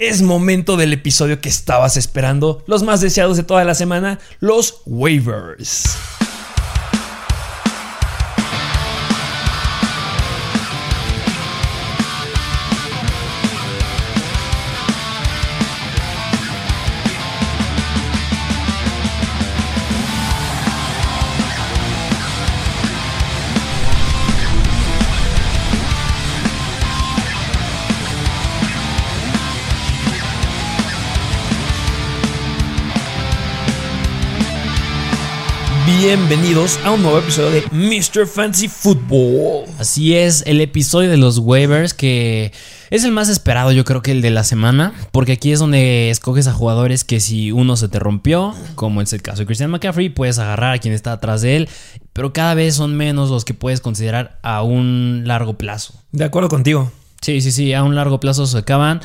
[0.00, 4.82] Es momento del episodio que estabas esperando, los más deseados de toda la semana, los
[4.86, 5.84] waivers.
[36.34, 38.26] Bienvenidos a un nuevo episodio de Mr.
[38.26, 39.66] Fancy Football.
[39.78, 42.52] Así es, el episodio de los waivers que
[42.90, 46.10] es el más esperado, yo creo que el de la semana, porque aquí es donde
[46.10, 49.70] escoges a jugadores que si uno se te rompió, como es el caso de Christian
[49.70, 51.68] McCaffrey, puedes agarrar a quien está atrás de él,
[52.12, 55.94] pero cada vez son menos los que puedes considerar a un largo plazo.
[56.10, 56.90] De acuerdo contigo.
[57.22, 59.00] Sí, sí, sí, a un largo plazo se acaban.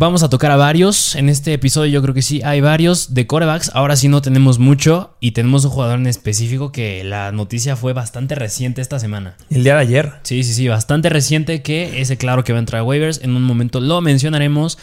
[0.00, 1.14] Vamos a tocar a varios.
[1.14, 3.70] En este episodio yo creo que sí hay varios de corebacks.
[3.74, 7.92] Ahora sí no tenemos mucho y tenemos un jugador en específico que la noticia fue
[7.92, 9.36] bastante reciente esta semana.
[9.50, 10.14] El día de ayer.
[10.22, 13.20] Sí, sí, sí, bastante reciente que ese claro que va a entrar a waivers.
[13.22, 14.78] En un momento lo mencionaremos.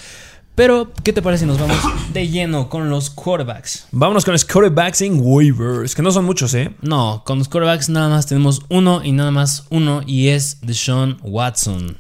[0.54, 1.80] Pero, ¿qué te parece si nos vamos
[2.14, 3.88] de lleno con los quarterbacks?
[3.92, 6.76] Vámonos con los quarterbacks en waivers, que no son muchos, ¿eh?
[6.82, 11.18] No, con los quarterbacks nada más tenemos uno y nada más uno y es Deshaun
[11.24, 11.98] Watson.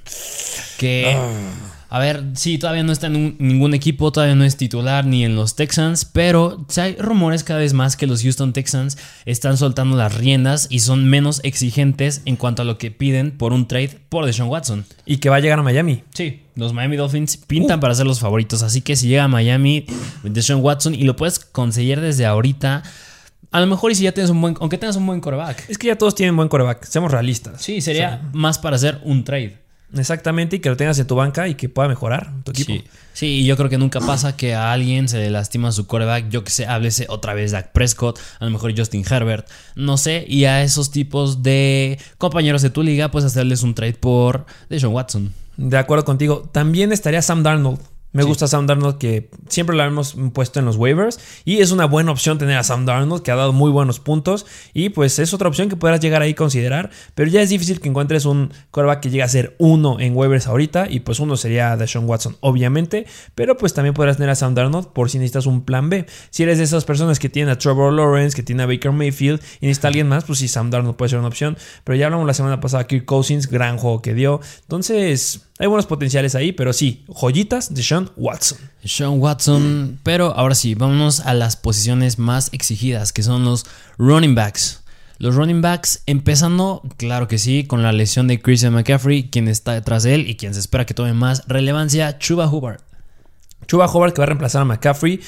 [0.77, 1.17] Que...
[1.17, 1.76] Ah.
[1.89, 5.35] A ver, sí, todavía no está en ningún equipo, todavía no es titular ni en
[5.35, 10.13] los Texans, pero hay rumores cada vez más que los Houston Texans están soltando las
[10.15, 14.25] riendas y son menos exigentes en cuanto a lo que piden por un trade por
[14.25, 14.85] Deshaun Watson.
[15.05, 16.03] Y que va a llegar a Miami.
[16.13, 17.81] Sí, los Miami Dolphins pintan uh.
[17.81, 19.85] para ser los favoritos, así que si llega a Miami,
[20.23, 22.83] Deshaun Watson y lo puedes conseguir desde ahorita.
[23.51, 25.69] A lo mejor y si ya tienes un buen, aunque tengas un buen coreback.
[25.69, 27.61] Es que ya todos tienen buen coreback, seamos realistas.
[27.61, 29.66] Sí, sería más para hacer un trade.
[29.93, 32.73] Exactamente, y que lo tengas en tu banca y que pueda mejorar tu equipo.
[32.73, 35.87] Sí, sí y yo creo que nunca pasa que a alguien se le lastima su
[35.87, 36.29] coreback.
[36.29, 40.25] Yo que sé, háblese otra vez Dak Prescott, a lo mejor Justin Herbert, no sé.
[40.27, 44.93] Y a esos tipos de compañeros de tu liga, pues hacerles un trade por Deshaun
[44.93, 45.33] Watson.
[45.55, 46.49] De acuerdo contigo.
[46.51, 47.79] También estaría Sam Darnold.
[48.13, 51.85] Me gusta Sam Darnold que siempre lo hemos puesto en los waivers y es una
[51.85, 55.33] buena opción tener a Sam Darnold que ha dado muy buenos puntos y pues es
[55.33, 58.53] otra opción que podrás llegar ahí a considerar, pero ya es difícil que encuentres un
[58.71, 62.37] quarterback que llegue a ser uno en waivers ahorita y pues uno sería Deshaun Watson
[62.39, 66.05] obviamente, pero pues también podrás tener a Sam Darnold por si necesitas un plan B.
[66.29, 69.41] Si eres de esas personas que tienen a Trevor Lawrence, que tiene a Baker Mayfield
[69.59, 72.25] y necesita alguien más, pues sí, Sam Darnold puede ser una opción, pero ya hablamos
[72.25, 76.71] la semana pasada Kirk Cousins, gran juego que dio, entonces hay buenos potenciales ahí, pero
[76.71, 78.57] sí, joyitas de Sean Watson.
[78.83, 83.65] Sean Watson, pero ahora sí, vámonos a las posiciones más exigidas, que son los
[83.97, 84.83] running backs.
[85.17, 89.73] Los running backs, empezando, claro que sí, con la lesión de Christian McCaffrey, quien está
[89.73, 92.81] detrás de él y quien se espera que tome más relevancia, Chuba Hubbard.
[93.65, 95.19] Chuba Hubbard que va a reemplazar a McCaffrey.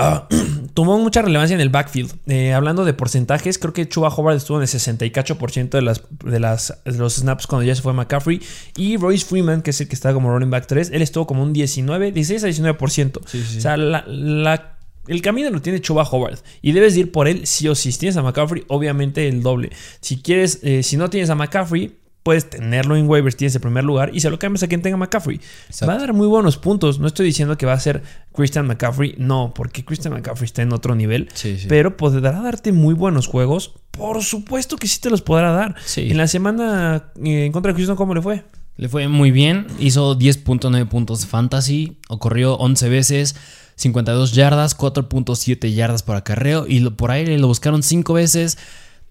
[0.00, 0.28] Ah,
[0.74, 2.14] tomó mucha relevancia en el backfield.
[2.28, 6.38] Eh, hablando de porcentajes, creo que Chuba Howard estuvo en el 68% de, las, de,
[6.38, 8.40] las, los snaps cuando ya se fue McCaffrey.
[8.76, 11.42] Y Royce Freeman, que es el que está como running back 3, él estuvo como
[11.42, 13.18] un 19, 16 a 19%.
[13.18, 17.74] O sea, el camino lo tiene Chuba Howard y debes ir por él sí o
[17.74, 17.90] sí.
[17.90, 19.72] Si tienes a McCaffrey, obviamente el doble.
[20.00, 21.96] Si quieres, eh, si no tienes a McCaffrey,
[22.28, 24.98] puedes tenerlo en waivers, tienes el primer lugar y se lo cambias a quien tenga
[24.98, 25.40] McCaffrey.
[25.88, 26.98] Va a dar muy buenos puntos.
[26.98, 28.02] No estoy diciendo que va a ser
[28.34, 31.30] Christian McCaffrey, no, porque Christian McCaffrey está en otro nivel,
[31.70, 33.72] pero podrá darte muy buenos juegos.
[33.92, 35.74] Por supuesto que sí te los podrá dar.
[35.96, 38.44] En la semana eh, en contra de Houston, ¿cómo le fue?
[38.76, 43.36] Le fue muy bien, hizo 10.9 puntos de fantasy, ocurrió 11 veces.
[43.76, 48.58] 52 yardas, 4.7 yardas por acarreo y por aire lo buscaron 5 veces,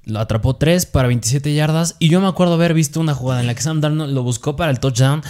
[0.08, 1.96] lo atrapó 3 para 27 yardas.
[2.00, 4.56] Y yo me acuerdo haber visto una jugada en la que Sam Darnold lo buscó
[4.56, 5.22] para el touchdown.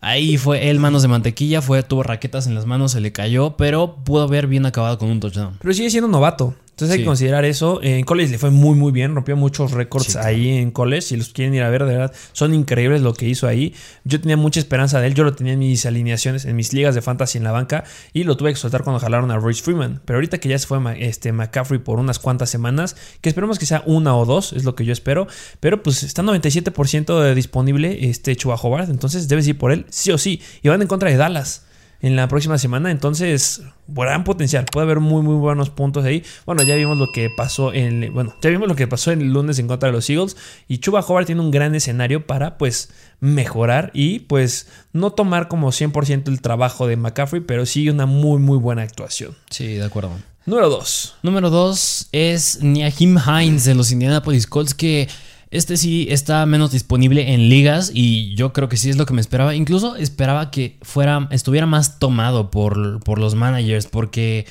[0.00, 3.56] Ahí fue él, manos de mantequilla, fue, tuvo raquetas en las manos, se le cayó,
[3.56, 5.56] pero pudo haber bien acabado con un touchdown.
[5.60, 6.54] Pero sigue siendo novato.
[6.76, 7.80] Entonces hay que considerar eso.
[7.82, 9.14] En college le fue muy, muy bien.
[9.14, 11.00] Rompió muchos récords ahí en college.
[11.00, 13.74] Si los quieren ir a ver, de verdad, son increíbles lo que hizo ahí.
[14.04, 15.14] Yo tenía mucha esperanza de él.
[15.14, 17.84] Yo lo tenía en mis alineaciones, en mis ligas de fantasy en la banca.
[18.12, 20.02] Y lo tuve que soltar cuando jalaron a Royce Freeman.
[20.04, 23.64] Pero ahorita que ya se fue este, McCaffrey por unas cuantas semanas, que esperemos que
[23.64, 25.28] sea una o dos, es lo que yo espero.
[25.60, 28.90] Pero pues está 97% disponible este Chuba Hobart.
[28.90, 30.42] Entonces debes ir por él, sí o sí.
[30.62, 31.65] Y van en contra de Dallas
[32.00, 32.90] en la próxima semana.
[32.90, 34.64] Entonces, gran potencial.
[34.70, 36.22] Puede haber muy, muy buenos puntos ahí.
[36.44, 38.12] Bueno, ya vimos lo que pasó en.
[38.12, 40.36] Bueno, ya vimos lo que pasó el lunes en contra de los Eagles.
[40.68, 42.90] Y Chuba Hobart tiene un gran escenario para, pues,
[43.20, 48.38] mejorar y, pues, no tomar como 100% el trabajo de McCaffrey, pero sí una muy,
[48.38, 49.36] muy buena actuación.
[49.50, 50.12] Sí, de acuerdo.
[50.46, 51.16] Número 2.
[51.22, 55.08] Número 2 es Niahim Hines de los Indianapolis Colts que
[55.56, 59.14] Este sí está menos disponible en ligas y yo creo que sí es lo que
[59.14, 59.54] me esperaba.
[59.54, 64.44] Incluso esperaba que fuera, estuviera más tomado por, por los managers porque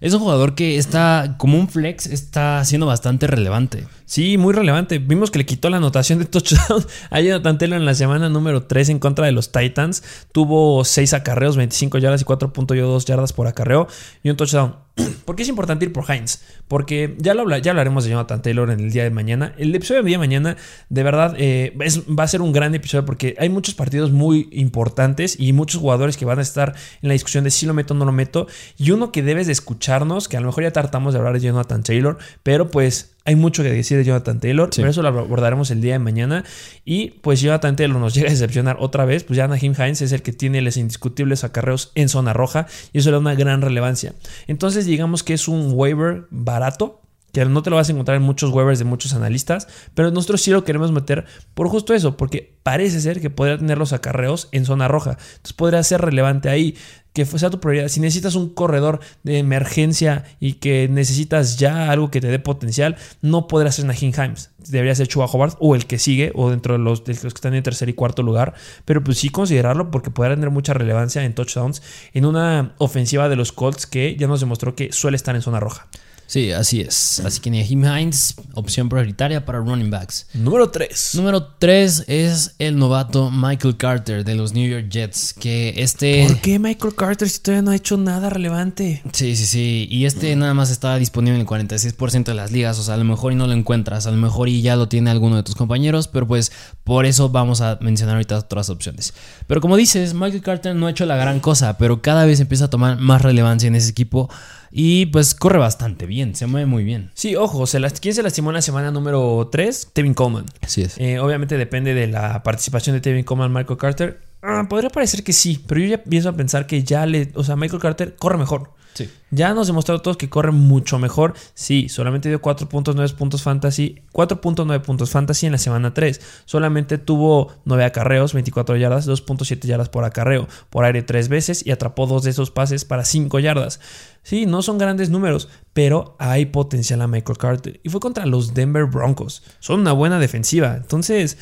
[0.00, 3.88] es un jugador que está como un flex, está siendo bastante relevante.
[4.04, 5.00] Sí, muy relevante.
[5.00, 8.62] Vimos que le quitó la anotación de touchdown a Jonathan Taylor en la semana número
[8.62, 10.04] 3 en contra de los Titans.
[10.30, 13.88] Tuvo 6 acarreos, 25 yardas y 4.2 yardas por acarreo
[14.22, 14.83] y un touchdown.
[15.24, 16.40] ¿Por qué es importante ir por Heinz?
[16.68, 19.54] Porque ya, lo ya hablaremos de Jonathan Taylor en el día de mañana.
[19.58, 20.56] El episodio de mañana,
[20.88, 21.76] de verdad, eh,
[22.18, 26.16] va a ser un gran episodio porque hay muchos partidos muy importantes y muchos jugadores
[26.16, 28.46] que van a estar en la discusión de si lo meto o no lo meto.
[28.76, 31.40] Y uno que debes de escucharnos, que a lo mejor ya tratamos de hablar de
[31.40, 35.70] Jonathan Taylor, pero pues hay mucho que decir de Jonathan Taylor, pero eso lo abordaremos
[35.70, 36.44] el día de mañana.
[36.84, 39.24] Y pues Jonathan Taylor nos llega a decepcionar otra vez.
[39.24, 42.98] Pues ya Nahim Hines es el que tiene los indiscutibles acarreos en zona roja y
[42.98, 44.14] eso le da una gran relevancia.
[44.46, 47.00] Entonces, digamos que es un waiver barato,
[47.34, 50.40] que no te lo vas a encontrar en muchos waivers de muchos analistas, pero nosotros
[50.40, 54.48] sí lo queremos meter por justo eso, porque parece ser que podría tener los acarreos
[54.52, 55.18] en zona roja.
[55.18, 56.76] Entonces podría ser relevante ahí
[57.12, 57.88] que sea tu prioridad.
[57.88, 62.96] Si necesitas un corredor de emergencia y que necesitas ya algo que te dé potencial,
[63.20, 64.50] no podrás ser Nahim Himes.
[64.58, 67.28] Debería ser Chuba Hobart o el que sigue o dentro de los, de los, que
[67.28, 68.54] están en tercer y cuarto lugar.
[68.84, 71.82] Pero pues sí considerarlo porque podrá tener mucha relevancia en touchdowns
[72.14, 75.60] en una ofensiva de los Colts que ya nos demostró que suele estar en zona
[75.60, 75.88] roja.
[76.26, 77.20] Sí, así es.
[77.20, 80.26] Así que Nahim Hines, opción prioritaria para running backs.
[80.34, 81.14] Número 3.
[81.14, 85.34] Número 3 es el novato Michael Carter de los New York Jets.
[85.34, 86.26] Que este.
[86.26, 89.02] ¿Por qué Michael Carter si todavía no ha hecho nada relevante?
[89.12, 89.86] Sí, sí, sí.
[89.90, 92.78] Y este nada más está disponible en el 46% de las ligas.
[92.78, 94.06] O sea, a lo mejor y no lo encuentras.
[94.06, 96.08] A lo mejor y ya lo tiene alguno de tus compañeros.
[96.08, 96.52] Pero pues
[96.84, 99.14] por eso vamos a mencionar ahorita otras opciones.
[99.46, 101.76] Pero como dices, Michael Carter no ha hecho la gran cosa.
[101.78, 104.30] Pero cada vez empieza a tomar más relevancia en ese equipo.
[104.76, 107.12] Y pues corre bastante bien, se mueve muy bien.
[107.14, 109.90] Sí, ojo, se ¿quién se lastimó en la semana número 3?
[109.92, 110.46] Tevin Coleman.
[110.62, 110.98] Así es.
[110.98, 114.20] Eh, obviamente depende de la participación de Tevin Coleman, Michael Carter.
[114.46, 117.32] Ah, podría parecer que sí, pero yo ya pienso a pensar que ya le.
[117.34, 118.72] O sea, Michael Carter corre mejor.
[118.92, 119.10] Sí.
[119.30, 121.32] Ya nos demostrado todos que corre mucho mejor.
[121.54, 124.02] Sí, solamente dio 4.9 puntos fantasy.
[124.12, 126.20] 4.9 puntos fantasy en la semana 3.
[126.44, 130.46] Solamente tuvo 9 acarreos, 24 yardas, 2.7 yardas por acarreo.
[130.68, 133.80] Por aire 3 veces y atrapó dos de esos pases para 5 yardas.
[134.22, 137.80] Sí, no son grandes números, pero hay potencial a Michael Carter.
[137.82, 139.42] Y fue contra los Denver Broncos.
[139.58, 140.76] Son una buena defensiva.
[140.76, 141.38] Entonces,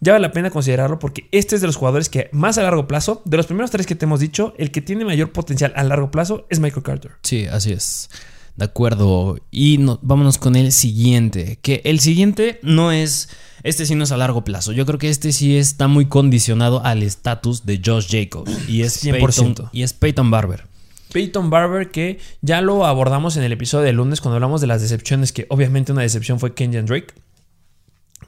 [0.00, 2.86] ya vale la pena considerarlo porque este es de los jugadores que más a largo
[2.86, 5.84] plazo, de los primeros tres que te hemos dicho, el que tiene mayor potencial a
[5.84, 7.12] largo plazo es Michael Carter.
[7.22, 8.08] Sí, así es.
[8.56, 9.36] De acuerdo.
[9.50, 11.58] Y vámonos con el siguiente.
[11.60, 13.28] Que el siguiente no es.
[13.62, 14.72] Este sí no es a largo plazo.
[14.72, 18.68] Yo creo que este sí está muy condicionado al estatus de Josh Jacobs.
[18.68, 19.70] Y es 100%.
[19.72, 20.64] y es Peyton Barber.
[21.12, 24.82] Peyton Barber, que ya lo abordamos en el episodio de lunes cuando hablamos de las
[24.82, 27.14] decepciones, que obviamente una decepción fue Kenyan Drake.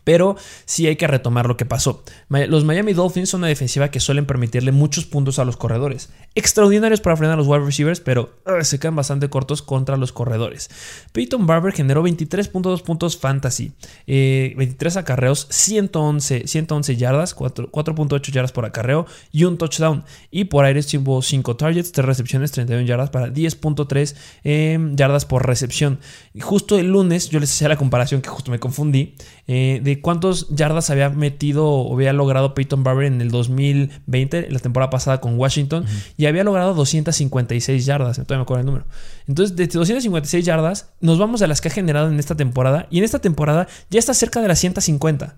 [0.08, 2.02] Pero sí hay que retomar lo que pasó.
[2.30, 6.08] Los Miami Dolphins son una defensiva que suelen permitirle muchos puntos a los corredores.
[6.34, 10.12] Extraordinarios para frenar a los wide receivers, pero uh, se quedan bastante cortos contra los
[10.12, 10.70] corredores.
[11.12, 13.74] Peyton Barber generó 23.2 puntos fantasy,
[14.06, 20.04] 23 eh, acarreos, 111, 111 yardas, 4.8 yardas por acarreo y un touchdown.
[20.30, 25.46] Y por aire tuvo 5 targets, 3 recepciones, 31 yardas para 10.3 em, yardas por
[25.46, 26.00] recepción.
[26.32, 29.14] Y justo el lunes yo les hacía la comparación que justo me confundí
[29.46, 34.58] eh, de cuántos yardas había metido o había logrado Peyton Barber en el 2020, la
[34.58, 35.84] temporada pasada con Washington,
[36.16, 38.86] y había logrado 256 yardas, todavía me acuerdo el número.
[39.26, 42.98] Entonces, de 256 yardas, nos vamos a las que ha generado en esta temporada, y
[42.98, 45.36] en esta temporada ya está cerca de las 150.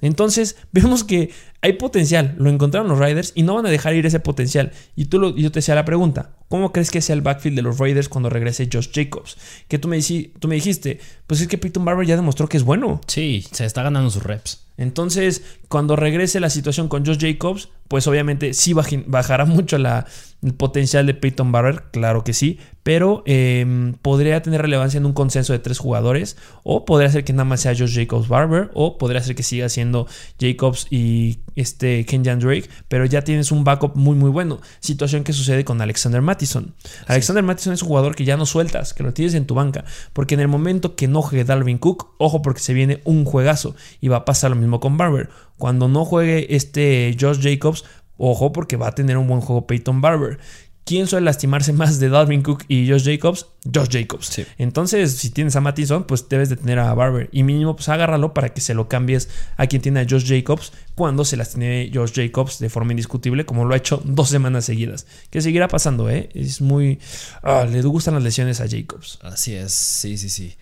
[0.00, 1.30] Entonces, vemos que
[1.62, 4.72] hay potencial, lo encontraron los Raiders y no van a dejar ir ese potencial.
[4.96, 7.62] Y tú lo, yo te hacía la pregunta, ¿cómo crees que sea el backfield de
[7.62, 9.36] los Raiders cuando regrese Josh Jacobs?
[9.68, 12.62] Que tú me, tú me dijiste, pues es que Peyton Barber ya demostró que es
[12.62, 13.00] bueno.
[13.06, 14.66] Sí, se está ganando sus reps.
[14.80, 20.06] Entonces, cuando regrese la situación con Josh Jacobs, pues obviamente sí bajará mucho la,
[20.42, 25.12] el potencial de Peyton Barber, claro que sí, pero em, podría tener relevancia en un
[25.12, 28.96] consenso de tres jugadores, o podría ser que nada más sea Josh Jacobs Barber, o
[28.96, 30.06] podría ser que siga siendo
[30.40, 34.60] Jacobs y este Kenyan Drake, pero ya tienes un backup muy muy bueno.
[34.78, 36.74] Situación que sucede con Alexander Mattison.
[37.06, 39.84] Alexander Mattison es un jugador que ya no sueltas, que lo tienes en tu banca,
[40.14, 43.74] porque en el momento que no juegue Dalvin Cook, ojo porque se viene un juegazo
[44.00, 45.30] y va a pasar lo mismo con Barber.
[45.58, 47.84] Cuando no juegue este Josh Jacobs,
[48.18, 50.38] ojo porque va a tener un buen juego Peyton Barber.
[50.84, 53.46] ¿Quién suele lastimarse más de Dalvin Cook y Josh Jacobs?
[53.72, 54.40] Josh Jacobs.
[54.58, 57.28] Entonces, si tienes a Mattison, pues debes de tener a Barber.
[57.30, 60.72] Y mínimo, pues agárralo para que se lo cambies a quien tiene a Josh Jacobs
[60.96, 64.64] cuando se las tiene Josh Jacobs de forma indiscutible, como lo ha hecho dos semanas
[64.64, 65.06] seguidas.
[65.30, 66.28] Que seguirá pasando, ¿eh?
[66.34, 66.98] Es muy...
[67.42, 69.20] Ah, le gustan las lesiones a Jacobs.
[69.22, 70.56] Así es, sí, sí, sí.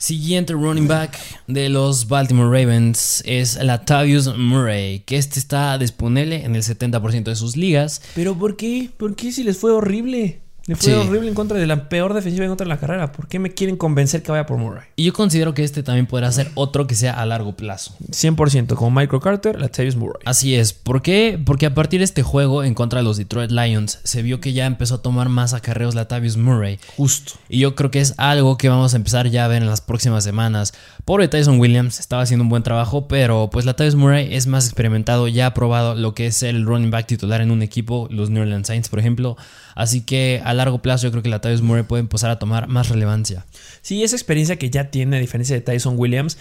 [0.00, 6.56] Siguiente running back de los Baltimore Ravens es Latavius Murray, que este está disponible en
[6.56, 8.00] el 70% de sus ligas.
[8.14, 8.88] ¿Pero por qué?
[8.96, 10.40] ¿Por qué si les fue horrible?
[10.66, 13.12] Le fue horrible en contra de la peor defensiva en contra de la carrera.
[13.12, 14.84] ¿Por qué me quieren convencer que vaya por Murray?
[14.96, 17.94] Y yo considero que este también podrá ser otro que sea a largo plazo.
[18.10, 20.22] 100%, como Michael Carter, Latavius Murray.
[20.24, 20.72] Así es.
[20.72, 21.40] ¿Por qué?
[21.44, 24.52] Porque a partir de este juego en contra de los Detroit Lions se vio que
[24.52, 26.78] ya empezó a tomar más acarreos Latavius Murray.
[26.96, 27.34] Justo.
[27.48, 29.80] Y yo creo que es algo que vamos a empezar ya a ver en las
[29.80, 30.74] próximas semanas.
[31.04, 35.28] Pobre Tyson Williams, estaba haciendo un buen trabajo, pero pues Latavius Murray es más experimentado,
[35.28, 38.42] ya ha probado lo que es el running back titular en un equipo, los New
[38.42, 39.36] Orleans Saints, por ejemplo.
[39.74, 42.68] Así que a largo plazo yo creo que la Tyson Murray puede empezar a tomar
[42.68, 43.46] más relevancia.
[43.82, 46.38] Sí, esa experiencia que ya tiene, a diferencia de Tyson Williams,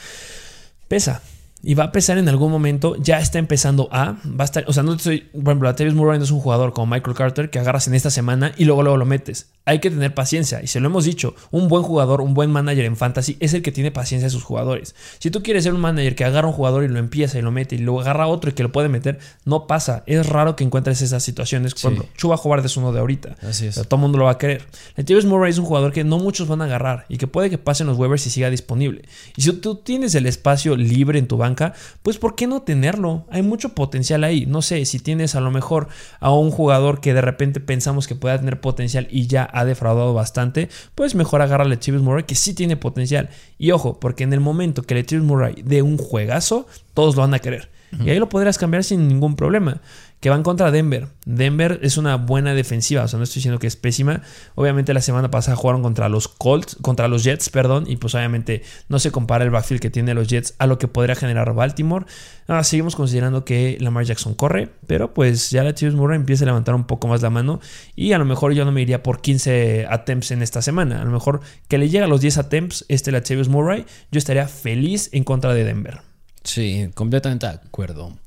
[0.87, 1.21] pesa.
[1.61, 4.73] Y va a pesar en algún momento, ya está empezando a, va a estar, o
[4.73, 7.59] sea, no estoy, por ejemplo, Latavius Murray no es un jugador como Michael Carter que
[7.59, 10.61] agarras en esta semana y luego luego lo metes hay que tener paciencia.
[10.63, 13.61] Y se lo hemos dicho, un buen jugador, un buen manager en fantasy es el
[13.61, 14.95] que tiene paciencia de sus jugadores.
[15.19, 17.51] Si tú quieres ser un manager que agarra un jugador y lo empieza y lo
[17.51, 20.01] mete y luego agarra otro y que lo puede meter, no pasa.
[20.07, 21.75] Es raro que encuentres esas situaciones.
[21.75, 23.37] Cuando Chuba Howard es uno de ahorita.
[23.43, 23.75] Así es.
[23.75, 24.63] todo el mundo lo va a querer.
[24.97, 27.59] Latavius Murray es un jugador que no muchos van a agarrar y que puede que
[27.59, 29.03] pasen los waivers y siga disponible.
[29.35, 33.27] Y si tú tienes el espacio libre en tu banca, pues ¿por qué no tenerlo?
[33.29, 34.47] Hay mucho potencial ahí.
[34.47, 38.15] No sé, si tienes a lo mejor a un jugador que de repente pensamos que
[38.15, 42.35] pueda tener potencial y ya ha defraudado bastante, pues mejor agarra a Letavius Murray que
[42.35, 43.29] sí tiene potencial.
[43.57, 47.33] Y ojo, porque en el momento que Letavius Murray dé un juegazo, todos lo van
[47.33, 47.69] a querer.
[48.03, 49.81] Y ahí lo podrás cambiar sin ningún problema
[50.19, 51.07] que van contra Denver.
[51.25, 54.21] Denver es una buena defensiva, o sea, no estoy diciendo que es pésima.
[54.55, 58.63] Obviamente la semana pasada jugaron contra los Colts, contra los Jets, perdón, y pues obviamente
[58.89, 62.05] no se compara el backfield que tiene los Jets a lo que podría generar Baltimore.
[62.47, 66.47] Ahora seguimos considerando que Lamar Jackson corre, pero pues ya la Chiefs Murray empieza a
[66.47, 67.61] levantar un poco más la mano
[67.95, 71.01] y a lo mejor yo no me iría por 15 attempts en esta semana.
[71.01, 74.17] A lo mejor que le llegue a los 10 attempts este la Chiefs Murray, yo
[74.17, 76.01] estaría feliz en contra de Denver.
[76.43, 78.17] Sí, completamente de acuerdo.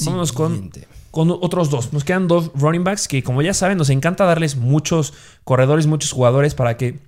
[0.00, 0.70] Vamos con
[1.14, 1.92] con otros dos.
[1.92, 6.10] Nos quedan dos running backs que, como ya saben, nos encanta darles muchos corredores, muchos
[6.10, 6.98] jugadores para que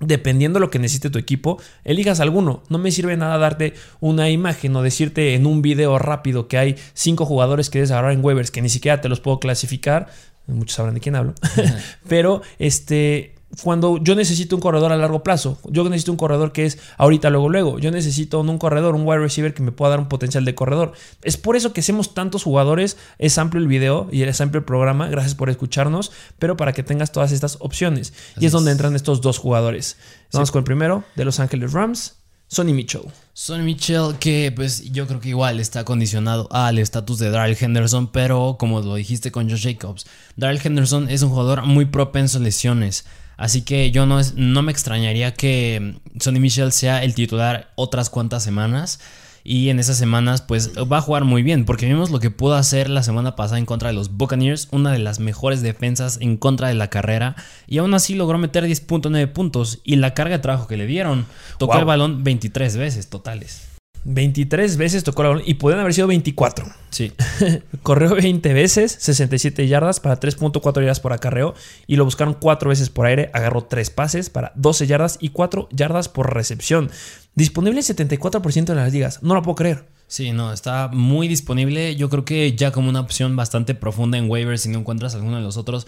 [0.00, 2.64] dependiendo de lo que necesite tu equipo, elijas alguno.
[2.68, 6.76] No me sirve nada darte una imagen o decirte en un video rápido que hay
[6.94, 10.08] cinco jugadores que debes en waivers que ni siquiera te los puedo clasificar.
[10.48, 11.34] Muchos sabrán de quién hablo.
[12.08, 15.58] Pero este cuando yo necesito un corredor a largo plazo.
[15.64, 17.78] Yo necesito un corredor que es ahorita, luego, luego.
[17.78, 20.92] Yo necesito un corredor, un wide receiver que me pueda dar un potencial de corredor.
[21.22, 22.96] Es por eso que hacemos tantos jugadores.
[23.18, 25.08] Es amplio el video y es amplio el programa.
[25.08, 26.12] Gracias por escucharnos.
[26.38, 28.12] Pero para que tengas todas estas opciones.
[28.38, 29.96] y es, donde entran estos dos jugadores.
[30.32, 32.16] Vamos con el primero de Los Ángeles Rams.
[32.48, 33.02] Sonny Mitchell.
[33.32, 38.12] Sonny Mitchell, que pues yo creo que igual está condicionado al estatus de Darrell Henderson,
[38.12, 40.06] pero como lo dijiste con Josh Jacobs,
[40.36, 43.06] Darrell Henderson es un jugador muy propenso a lesiones.
[43.36, 48.42] Así que yo no, no me extrañaría que Sonny Michel sea el titular otras cuantas
[48.42, 49.00] semanas.
[49.46, 52.54] Y en esas semanas, pues va a jugar muy bien, porque vimos lo que pudo
[52.54, 56.38] hacer la semana pasada en contra de los Buccaneers, una de las mejores defensas en
[56.38, 57.36] contra de la carrera,
[57.66, 59.80] y aún así logró meter 10.9 puntos.
[59.84, 61.26] Y la carga de trabajo que le dieron,
[61.58, 63.73] tocó el balón 23 veces totales.
[64.04, 66.66] 23 veces tocó balón y pueden haber sido 24.
[66.90, 67.12] Sí.
[67.82, 71.54] Corrió 20 veces, 67 yardas para 3.4 yardas por acarreo
[71.86, 73.30] y lo buscaron 4 veces por aire.
[73.32, 76.90] Agarró 3 pases para 12 yardas y 4 yardas por recepción.
[77.34, 79.22] Disponible en 74% de las ligas.
[79.22, 79.86] No lo puedo creer.
[80.06, 81.96] Sí, no, está muy disponible.
[81.96, 85.36] Yo creo que ya como una opción bastante profunda en waivers, si no encuentras alguno
[85.36, 85.86] de los otros,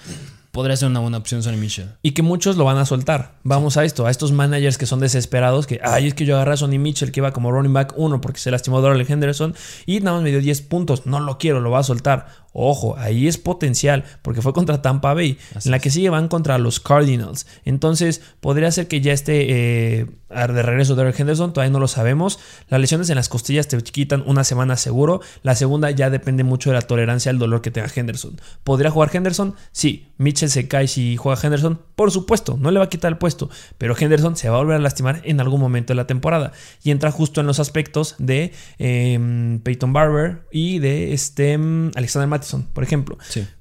[0.56, 1.90] podría ser una buena opción Sonny Mitchell.
[2.00, 3.34] Y que muchos lo van a soltar.
[3.42, 6.54] Vamos a esto, a estos managers que son desesperados, que, ay, es que yo agarré
[6.54, 10.00] a Sonny Mitchell que iba como running back 1 porque se lastimó Darrell Henderson y
[10.00, 11.04] nada más me dio 10 puntos.
[11.04, 12.46] No lo quiero, lo va a soltar.
[12.58, 15.36] Ojo, ahí es potencial, porque fue contra Tampa Bay.
[15.62, 17.46] en la que sigue van contra los Cardinals.
[17.66, 22.38] Entonces, podría ser que ya esté eh, de regreso Derek Henderson, todavía no lo sabemos.
[22.70, 25.20] Las lesiones en las costillas te quitan una semana seguro.
[25.42, 28.40] La segunda ya depende mucho de la tolerancia al dolor que tenga Henderson.
[28.64, 29.54] ¿Podría jugar Henderson?
[29.70, 30.08] Sí.
[30.16, 31.80] Mitchell se cae si juega Henderson.
[31.94, 33.50] Por supuesto, no le va a quitar el puesto.
[33.78, 36.52] Pero Henderson se va a volver a lastimar en algún momento de la temporada.
[36.82, 42.28] Y entra justo en los aspectos de em, Peyton Barber y de este, em, Alexander
[42.28, 43.18] Matt por ejemplo.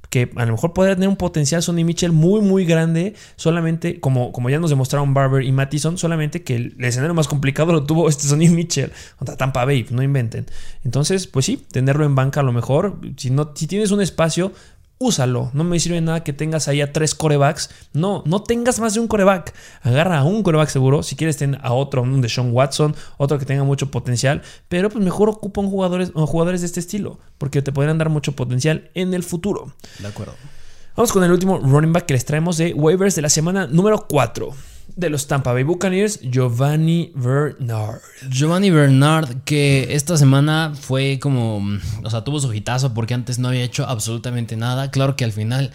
[0.10, 4.32] Que a lo mejor podría tener un potencial Sonny Mitchell muy, muy grande, solamente como,
[4.32, 8.08] como ya nos demostraron Barber y Mattison, solamente que el escenario más complicado lo tuvo
[8.08, 10.46] este Sonny Mitchell contra Tampa Bay, no inventen.
[10.86, 13.00] Entonces, pues sí, tenerlo en banca a lo mejor.
[13.18, 14.54] Si, no, si tienes un espacio,
[14.98, 15.52] úsalo.
[15.54, 17.70] No me sirve nada que tengas ahí a tres corebacks.
[17.94, 19.54] No, no tengas más de un coreback.
[19.82, 21.04] Agarra a un coreback seguro.
[21.04, 24.42] Si quieres, ten a otro, un de Sean Watson, otro que tenga mucho potencial.
[24.68, 28.34] Pero pues mejor ocupa un jugadores, jugadores de este estilo, porque te podrían dar mucho
[28.34, 29.74] potencial en el futuro.
[30.00, 30.34] De acuerdo.
[30.96, 34.08] Vamos con el último running back que les traemos de waivers de la semana número
[34.08, 34.75] 4.
[34.96, 38.00] De los Tampa Bay Buccaneers, Giovanni Bernard.
[38.30, 41.62] Giovanni Bernard, que esta semana fue como,
[42.04, 44.92] o sea, tuvo su hitazo porque antes no había hecho absolutamente nada.
[44.92, 45.72] Claro que al final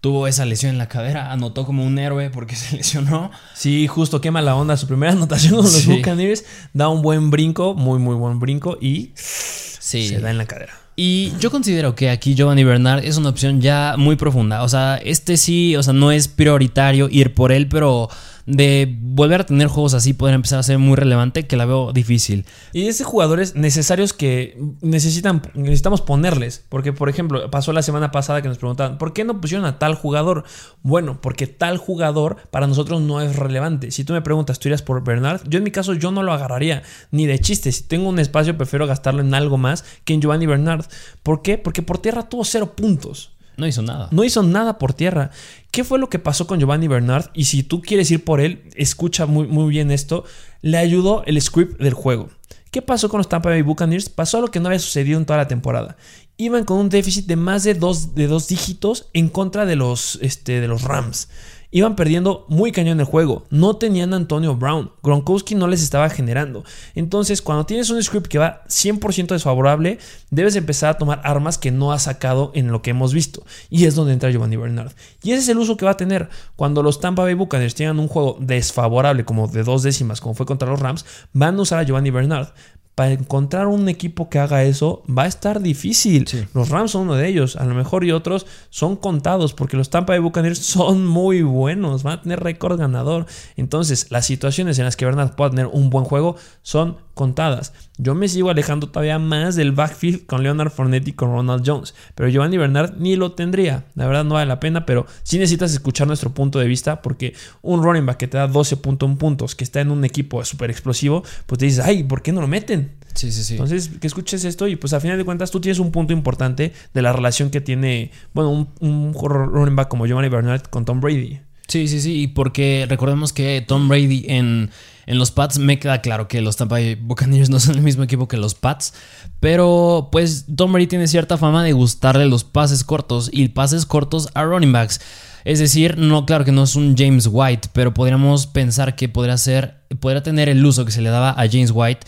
[0.00, 3.30] tuvo esa lesión en la cadera, anotó como un héroe porque se lesionó.
[3.54, 4.76] Sí, justo quema la onda.
[4.76, 9.12] Su primera anotación con los Buccaneers da un buen brinco, muy, muy buen brinco y
[9.14, 10.72] se da en la cadera.
[10.94, 14.62] Y yo considero que aquí Giovanni Bernard es una opción ya muy profunda.
[14.62, 18.10] O sea, este sí, o sea, no es prioritario ir por él, pero
[18.46, 21.92] de volver a tener juegos así, poder empezar a ser muy relevante, que la veo
[21.92, 22.44] difícil.
[22.72, 26.64] Y ese jugadores necesarios que necesitan, necesitamos ponerles.
[26.68, 29.78] Porque, por ejemplo, pasó la semana pasada que nos preguntaban, ¿por qué no pusieron a
[29.78, 30.44] tal jugador?
[30.82, 33.90] Bueno, porque tal jugador para nosotros no es relevante.
[33.90, 35.42] Si tú me preguntas, ¿tú irías por Bernard?
[35.48, 37.72] Yo en mi caso, yo no lo agarraría ni de chiste.
[37.72, 40.86] Si tengo un espacio, prefiero gastarlo en algo más que en Giovanni Bernard.
[41.22, 41.58] ¿Por qué?
[41.58, 43.32] Porque por tierra tuvo cero puntos.
[43.56, 44.08] No hizo nada.
[44.10, 45.30] No hizo nada por tierra.
[45.70, 47.30] ¿Qué fue lo que pasó con Giovanni Bernard?
[47.34, 50.24] Y si tú quieres ir por él, escucha muy, muy bien esto.
[50.62, 52.30] Le ayudó el script del juego.
[52.70, 54.08] ¿Qué pasó con los Tampa Bay Buccaneers?
[54.08, 55.96] Pasó lo que no había sucedido en toda la temporada.
[56.38, 60.18] Iban con un déficit de más de dos, de dos dígitos en contra de los,
[60.22, 61.28] este, de los Rams.
[61.74, 63.46] Iban perdiendo muy cañón el juego.
[63.48, 64.92] No tenían a Antonio Brown.
[65.02, 66.64] Gronkowski no les estaba generando.
[66.94, 69.98] Entonces, cuando tienes un script que va 100% desfavorable,
[70.30, 73.42] debes empezar a tomar armas que no has sacado en lo que hemos visto.
[73.70, 74.92] Y es donde entra Giovanni Bernard.
[75.22, 76.28] Y ese es el uso que va a tener.
[76.56, 80.44] Cuando los Tampa Bay Buccaneers tengan un juego desfavorable, como de dos décimas, como fue
[80.44, 82.48] contra los Rams, van a usar a Giovanni Bernard
[82.94, 86.28] para encontrar un equipo que haga eso va a estar difícil.
[86.54, 89.88] Los Rams son uno de ellos, a lo mejor y otros son contados porque los
[89.88, 93.26] Tampa Bay Buccaneers son muy buenos, van a tener récord ganador.
[93.56, 97.72] Entonces, las situaciones en las que Bernard pueda tener un buen juego son contadas.
[98.02, 101.94] Yo me sigo alejando todavía más del backfield con Leonard Fournette y con Ronald Jones,
[102.16, 103.84] pero Giovanni Bernard ni lo tendría.
[103.94, 107.34] La verdad no vale la pena, pero sí necesitas escuchar nuestro punto de vista porque
[107.62, 111.22] un running back que te da 12.1 puntos, que está en un equipo súper explosivo,
[111.46, 112.90] pues te dices, ay, ¿por qué no lo meten?
[113.14, 113.54] Sí, sí, sí.
[113.54, 116.72] Entonces, que escuches esto y pues a final de cuentas tú tienes un punto importante
[116.92, 121.00] de la relación que tiene, bueno, un, un running back como Giovanni Bernard con Tom
[121.00, 121.38] Brady.
[121.68, 124.70] Sí, sí, sí, porque recordemos que Tom Brady en,
[125.06, 128.04] en, los Pats me queda claro que los Tampa Bay Buccaneers no son el mismo
[128.04, 128.94] equipo que los Pats,
[129.40, 134.28] pero pues Tom Brady tiene cierta fama de gustarle los pases cortos y pases cortos
[134.34, 135.00] a running backs.
[135.44, 139.36] Es decir, no, claro que no es un James White, pero podríamos pensar que podría
[139.36, 142.06] ser, podría tener el uso que se le daba a James White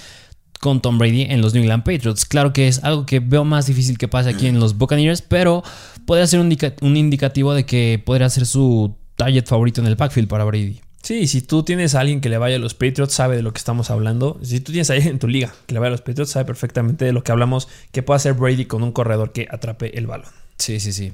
[0.60, 2.24] con Tom Brady en los New England Patriots.
[2.24, 5.62] Claro que es algo que veo más difícil que pase aquí en los Buccaneers, pero
[6.06, 10.28] podría ser un, un indicativo de que podría ser su target favorito en el backfield
[10.28, 10.83] para Brady.
[11.04, 13.52] Sí, si tú tienes a alguien que le vaya a los Patriots, sabe de lo
[13.52, 14.40] que estamos hablando.
[14.42, 16.46] Si tú tienes a alguien en tu liga que le vaya a los Patriots, sabe
[16.46, 20.06] perfectamente de lo que hablamos, que puede hacer Brady con un corredor que atrape el
[20.06, 20.30] balón.
[20.56, 21.12] Sí, sí, sí.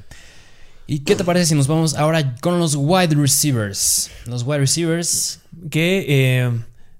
[0.87, 4.13] ¿Y qué te parece si nos vamos ahora con los wide receivers?
[4.27, 5.41] Los wide receivers.
[5.73, 6.51] Que eh,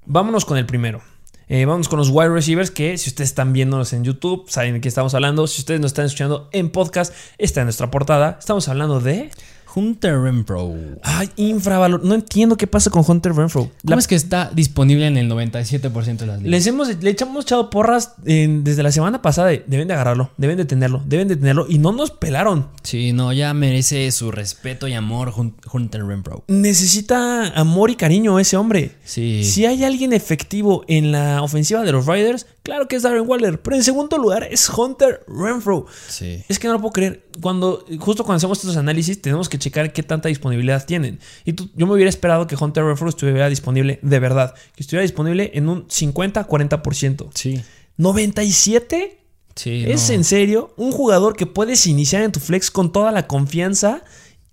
[0.07, 1.01] vámonos con el primero.
[1.49, 4.81] Eh, vamos con los wide receivers que si ustedes están viéndonos en YouTube, saben de
[4.81, 5.47] qué estamos hablando.
[5.47, 8.37] Si ustedes nos están escuchando en podcast, está en nuestra portada.
[8.41, 9.31] Estamos hablando de...
[9.75, 10.75] Hunter Renfro.
[11.03, 12.05] Ay, infravalor.
[12.05, 13.71] No entiendo qué pasa con Hunter Renfro.
[13.87, 16.51] ¿Cómo es que está disponible en el 97% de las ligas?
[16.51, 19.51] Les hemos, le echamos echado porras desde la semana pasada.
[19.67, 21.67] deben de agarrarlo, deben de tenerlo, deben de tenerlo.
[21.69, 22.69] Y no nos pelaron.
[22.83, 25.33] Sí, no, ya merece su respeto y amor
[25.73, 26.45] Hunter Renfro.
[26.49, 28.97] Necesita amor y cariño ese hombre.
[29.05, 29.45] Sí.
[29.45, 33.61] Si hay alguien efectivo en la ofensiva de los Riders, claro que es Darren Waller.
[33.61, 35.87] Pero en segundo lugar es Hunter Renfro.
[36.09, 36.43] Sí.
[36.49, 37.27] Es que no lo puedo creer.
[37.41, 41.21] Cuando, justo cuando hacemos estos análisis, tenemos que checar qué tanta disponibilidad tienen.
[41.45, 45.51] Y yo me hubiera esperado que Hunter Renfro estuviera disponible de verdad, que estuviera disponible
[45.55, 47.31] en un 50-40%.
[47.35, 47.63] Sí.
[47.99, 49.19] ¿97?
[49.55, 49.85] Sí.
[49.87, 50.73] ¿Es en serio?
[50.77, 54.05] Un jugador que puedes iniciar en tu flex con toda la confianza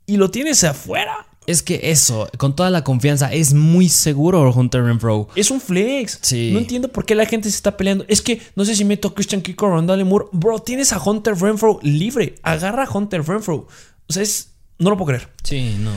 [0.06, 1.27] y lo tienes afuera.
[1.48, 5.30] Es que eso, con toda la confianza, es muy seguro Hunter Renfro.
[5.34, 6.20] Es un flex.
[6.22, 6.52] Sí.
[6.52, 8.06] No entiendo por qué la gente se está peleando.
[8.10, 10.26] Es que no sé si meto a Christian Kirk o Rondale Moore.
[10.34, 12.36] Bro, tienes a Hunter Renfro libre.
[12.44, 13.68] Agarra a Hunter Renfro.
[14.08, 15.30] O sea, es no lo puedo creer.
[15.44, 15.92] Sí, no.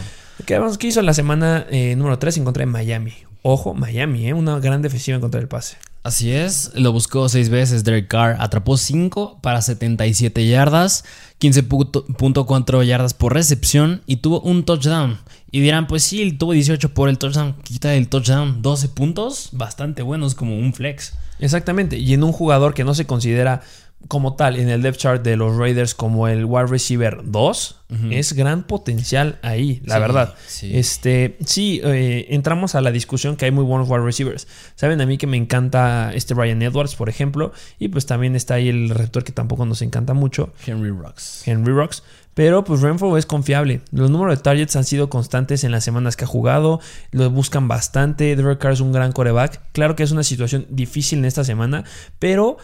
[0.46, 3.12] ¿Qué, ¿Qué hizo la semana eh, número 3 en contra de Miami?
[3.42, 4.34] Ojo, Miami, ¿eh?
[4.34, 5.76] una gran defensiva en contra del pase.
[6.02, 11.04] Así es, lo buscó seis veces Derek Carr, atrapó 5 para 77 yardas,
[11.38, 15.18] 15.4 yardas por recepción y tuvo un touchdown.
[15.50, 20.00] Y dirán, pues sí, tuvo 18 por el touchdown, quita el touchdown, 12 puntos, bastante
[20.00, 21.12] buenos como un flex.
[21.38, 23.60] Exactamente, y en un jugador que no se considera
[24.08, 27.76] como tal en el depth chart de los Raiders como el wide receiver 2,
[28.10, 30.34] es gran potencial ahí, la verdad.
[30.46, 30.76] Sí.
[30.76, 34.46] Este, sí, eh, entramos a la discusión que hay muy buenos wide receivers.
[34.76, 38.54] Saben a mí que me encanta este Ryan Edwards, por ejemplo, y pues también está
[38.54, 41.46] ahí el receptor que tampoco nos encanta mucho, Henry Rocks.
[41.46, 42.02] Henry Rocks.
[42.34, 43.80] Pero pues Renfro es confiable.
[43.90, 46.80] Los números de targets han sido constantes en las semanas que ha jugado.
[47.10, 48.36] Lo buscan bastante.
[48.36, 49.60] Derek Carr es un gran coreback.
[49.72, 51.84] Claro que es una situación difícil en esta semana.
[52.18, 52.56] Pero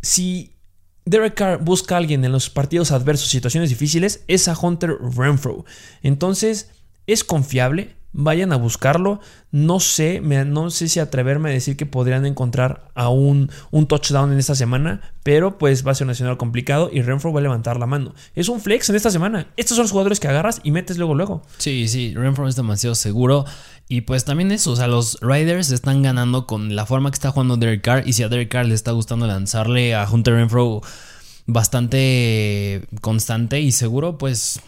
[0.00, 0.51] si
[1.04, 5.64] Derek Carr busca a alguien en los partidos adversos, situaciones difíciles, es a Hunter Renfro.
[6.02, 6.70] Entonces,
[7.06, 9.20] es confiable vayan a buscarlo.
[9.50, 13.50] No sé, no sé si atreverme a decir que podrían encontrar a un,
[13.88, 17.40] touchdown en esta semana, pero pues va a ser un nacional complicado y Renfro va
[17.40, 18.14] a levantar la mano.
[18.34, 19.48] Es un flex en esta semana.
[19.56, 21.42] Estos son los jugadores que agarras y metes luego, luego.
[21.58, 23.44] Sí, sí, Renfro es demasiado seguro.
[23.88, 27.30] Y pues también eso, o sea, los Riders están ganando con la forma que está
[27.30, 28.08] jugando Derek Carr.
[28.08, 30.80] Y si a Derek Carr le está gustando lanzarle a Hunter Renfro
[31.46, 34.60] bastante constante y seguro, pues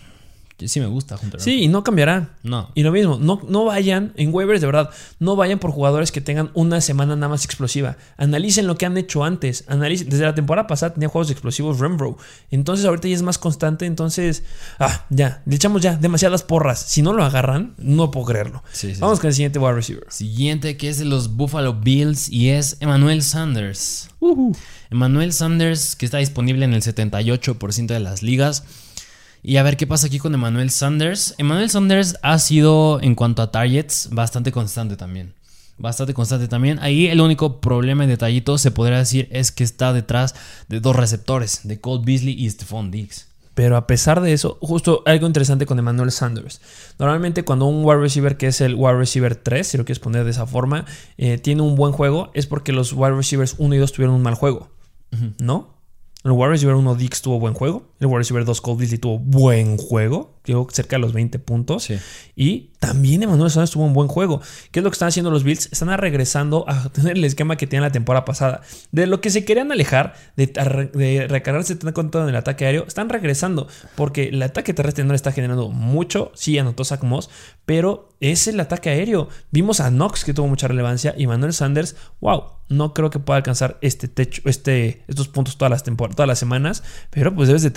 [0.58, 2.36] sí me gusta Hunter Sí, y no cambiará.
[2.42, 2.70] No.
[2.74, 6.20] Y lo mismo, no, no vayan en waivers, de verdad, no vayan por jugadores que
[6.20, 7.96] tengan una semana nada más explosiva.
[8.16, 9.64] Analicen lo que han hecho antes.
[9.68, 12.16] Analicen, desde la temporada pasada tenía juegos explosivos Rembro.
[12.50, 13.86] Entonces ahorita ya es más constante.
[13.86, 14.44] Entonces,
[14.78, 16.80] ah, ya, le echamos ya demasiadas porras.
[16.80, 18.62] Si no lo agarran, no puedo creerlo.
[19.00, 20.06] Vamos con el siguiente wide receiver.
[20.08, 24.10] Siguiente, que es de los Buffalo Bills y es Emmanuel Sanders.
[24.90, 28.64] Emmanuel Sanders, que está disponible en el 78% de las ligas.
[29.46, 31.34] Y a ver qué pasa aquí con Emmanuel Sanders.
[31.36, 35.34] Emmanuel Sanders ha sido, en cuanto a targets, bastante constante también.
[35.76, 36.78] Bastante constante también.
[36.80, 40.34] Ahí el único problema y detallito se podría decir es que está detrás
[40.68, 43.28] de dos receptores, de Colt Beasley y Stephon Diggs.
[43.54, 46.62] Pero a pesar de eso, justo algo interesante con Emmanuel Sanders.
[46.98, 50.24] Normalmente cuando un wide receiver que es el wide receiver 3, si lo quieres poner
[50.24, 50.86] de esa forma,
[51.18, 54.22] eh, tiene un buen juego, es porque los wide receivers 1 y 2 tuvieron un
[54.22, 54.70] mal juego.
[55.38, 55.74] ¿No?
[56.24, 57.92] El wide receiver 1 Dix tuvo buen juego.
[58.04, 60.34] El wide receiver 2 Cold Beasley tuvo buen juego.
[60.44, 61.88] Llegó cerca de los 20 puntos.
[62.36, 64.42] Y también Emmanuel Sanders tuvo un buen juego.
[64.70, 65.70] ¿Qué es lo que están haciendo los Bills?
[65.72, 68.60] Están regresando a tener el esquema que tenían la temporada pasada.
[68.92, 70.48] De lo que se querían alejar, de,
[70.92, 73.68] de recargarse con todo en el ataque aéreo, están regresando.
[73.94, 76.30] Porque el ataque terrestre no le está generando mucho.
[76.34, 77.30] Sí, anotó Zach Moss.
[77.64, 79.30] Pero es el ataque aéreo.
[79.50, 81.14] Vimos a Knox que tuvo mucha relevancia.
[81.16, 85.70] Y Manuel Sanders, wow no creo que pueda alcanzar este techo, este, estos puntos todas
[85.70, 87.70] las todas las semanas, pero pues debes de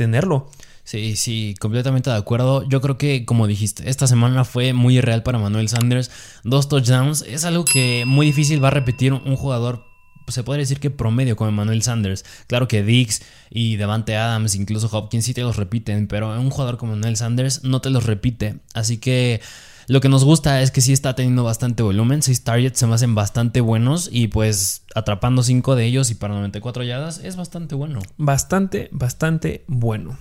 [0.83, 2.63] Sí, sí, completamente de acuerdo.
[2.69, 6.09] Yo creo que, como dijiste, esta semana fue muy irreal para Manuel Sanders.
[6.45, 9.87] Dos touchdowns es algo que muy difícil va a repetir un jugador
[10.27, 12.25] se podría decir que promedio como Manuel Sanders.
[12.47, 16.77] Claro que Dix y Devante Adams, incluso Hopkins sí te los repiten, pero un jugador
[16.77, 18.59] como Manuel Sanders no te los repite.
[18.73, 19.41] Así que
[19.87, 22.21] lo que nos gusta es que sí está teniendo bastante volumen.
[22.21, 26.33] 6 targets se me hacen bastante buenos y pues atrapando 5 de ellos y para
[26.33, 28.01] 94 yardas es bastante bueno.
[28.17, 30.17] Bastante, bastante bueno.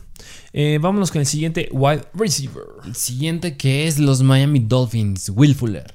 [0.53, 2.63] Eh, vámonos con el siguiente wide receiver.
[2.85, 5.93] El siguiente que es los Miami Dolphins, Will Fuller.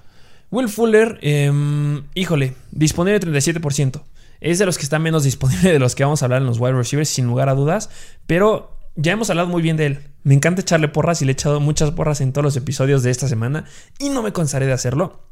[0.52, 4.04] Will Fuller, em, híjole, disponible 37%.
[4.42, 6.60] Es de los que está menos disponible de los que vamos a hablar en los
[6.60, 7.90] wide receivers, sin lugar a dudas.
[8.28, 10.00] Pero ya hemos hablado muy bien de él.
[10.24, 13.12] Me encanta echarle porras y le he echado muchas porras en todos los episodios de
[13.12, 13.66] esta semana
[14.00, 15.24] y no me cansaré de hacerlo.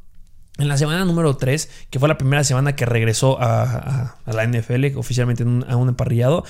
[0.58, 4.96] En la semana número 3, que fue la primera semana que regresó a, la NFL
[4.96, 6.44] oficialmente a un emparrillado,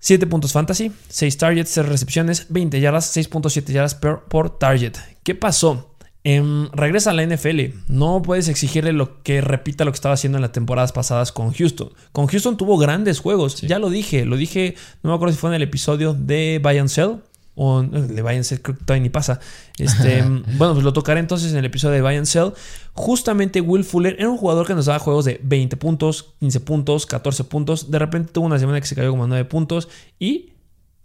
[0.00, 4.96] 7 puntos fantasy, 6 targets, 6 recepciones, 20 yardas, 6.7 yardas por, por target.
[5.22, 5.92] ¿Qué pasó?
[6.24, 7.74] Em, regresa a la NFL.
[7.88, 11.52] No puedes exigirle lo que repita lo que estaba haciendo en las temporadas pasadas con
[11.52, 11.90] Houston.
[12.12, 13.60] Con Houston tuvo grandes juegos.
[13.60, 14.24] Ya lo dije.
[14.24, 17.22] Lo dije, no me acuerdo si fue en el episodio de Buy and Sell.
[17.54, 19.38] O de Buy and Sell, creo que todavía ni pasa.
[19.78, 20.22] Este,
[20.56, 22.52] bueno, pues lo tocaré entonces en el episodio de Buy and Sell.
[22.94, 27.06] Justamente Will Fuller era un jugador que nos daba juegos de 20 puntos, 15 puntos,
[27.06, 27.90] 14 puntos.
[27.90, 29.88] De repente tuvo una semana que se cayó como 9 puntos.
[30.18, 30.52] Y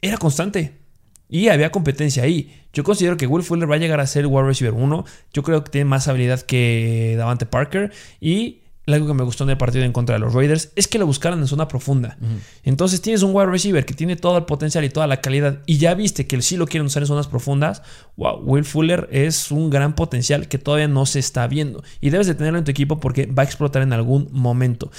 [0.01, 0.77] era constante.
[1.29, 2.63] Y había competencia ahí.
[2.71, 5.05] Yo considero que Will Fuller va a llegar a ser wide receiver 1.
[5.33, 7.91] Yo creo que tiene más habilidad que Davante Parker.
[8.21, 8.61] Y
[8.93, 11.05] algo que me gustó en el partido en contra de los Raiders es que lo
[11.05, 12.17] buscaran en zona profunda.
[12.63, 15.61] Entonces tienes un wide receiver que tiene todo el potencial y toda la calidad.
[15.65, 17.81] Y ya viste que sí lo quieren usar en zonas profundas.
[18.15, 21.83] Wow, Will Fuller es un gran potencial que todavía no se está viendo.
[21.99, 24.89] Y debes de tenerlo en tu equipo porque va a explotar en algún momento.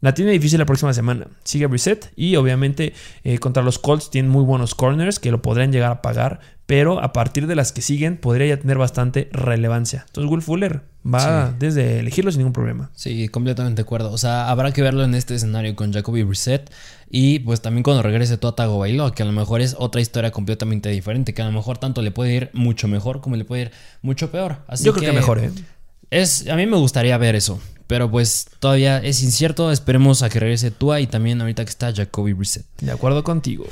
[0.00, 1.26] La tiene difícil la próxima semana.
[1.42, 2.92] Sigue reset y obviamente
[3.24, 7.00] eh, contra los Colts tienen muy buenos corners que lo podrían llegar a pagar, pero
[7.00, 10.04] a partir de las que siguen podría ya tener bastante relevancia.
[10.06, 12.90] Entonces Will Fuller va desde elegirlo sin ningún problema.
[12.94, 14.10] Sí, completamente de acuerdo.
[14.10, 16.68] O sea, habrá que verlo en este escenario con Jacoby Reset
[17.08, 20.88] y pues también cuando regrese Tua Tagovailoa, que a lo mejor es otra historia completamente
[20.88, 23.70] diferente, que a lo mejor tanto le puede ir mucho mejor como le puede ir
[24.02, 24.58] mucho peor.
[24.66, 25.50] Así Yo creo que mejor, ¿eh?
[26.10, 27.60] Es, a mí me gustaría ver eso.
[27.86, 29.70] Pero pues todavía es incierto.
[29.70, 32.64] Esperemos a que regrese Tua y también ahorita que está Jacoby Reset.
[32.80, 33.64] De acuerdo contigo.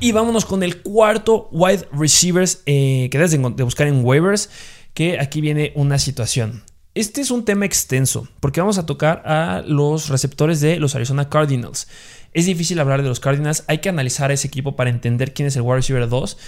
[0.00, 4.48] Y vámonos con el cuarto wide receivers eh, que debes de buscar en waivers.
[4.94, 6.62] Que aquí viene una situación.
[6.94, 11.28] Este es un tema extenso porque vamos a tocar a los receptores de los Arizona
[11.28, 11.86] Cardinals.
[12.32, 13.64] Es difícil hablar de los Cardinals.
[13.66, 16.38] Hay que analizar ese equipo para entender quién es el wide receiver 2.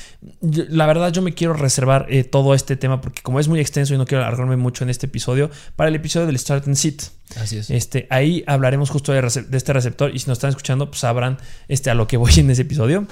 [0.71, 3.93] La verdad, yo me quiero reservar eh, todo este tema porque, como es muy extenso
[3.95, 7.03] y no quiero alargarme mucho en este episodio, para el episodio del Start and Sit.
[7.37, 7.71] Así es.
[7.71, 11.39] Este, ahí hablaremos justo de, de, este receptor y si nos están escuchando, pues sabrán
[11.69, 13.07] este, a lo que voy en ese episodio.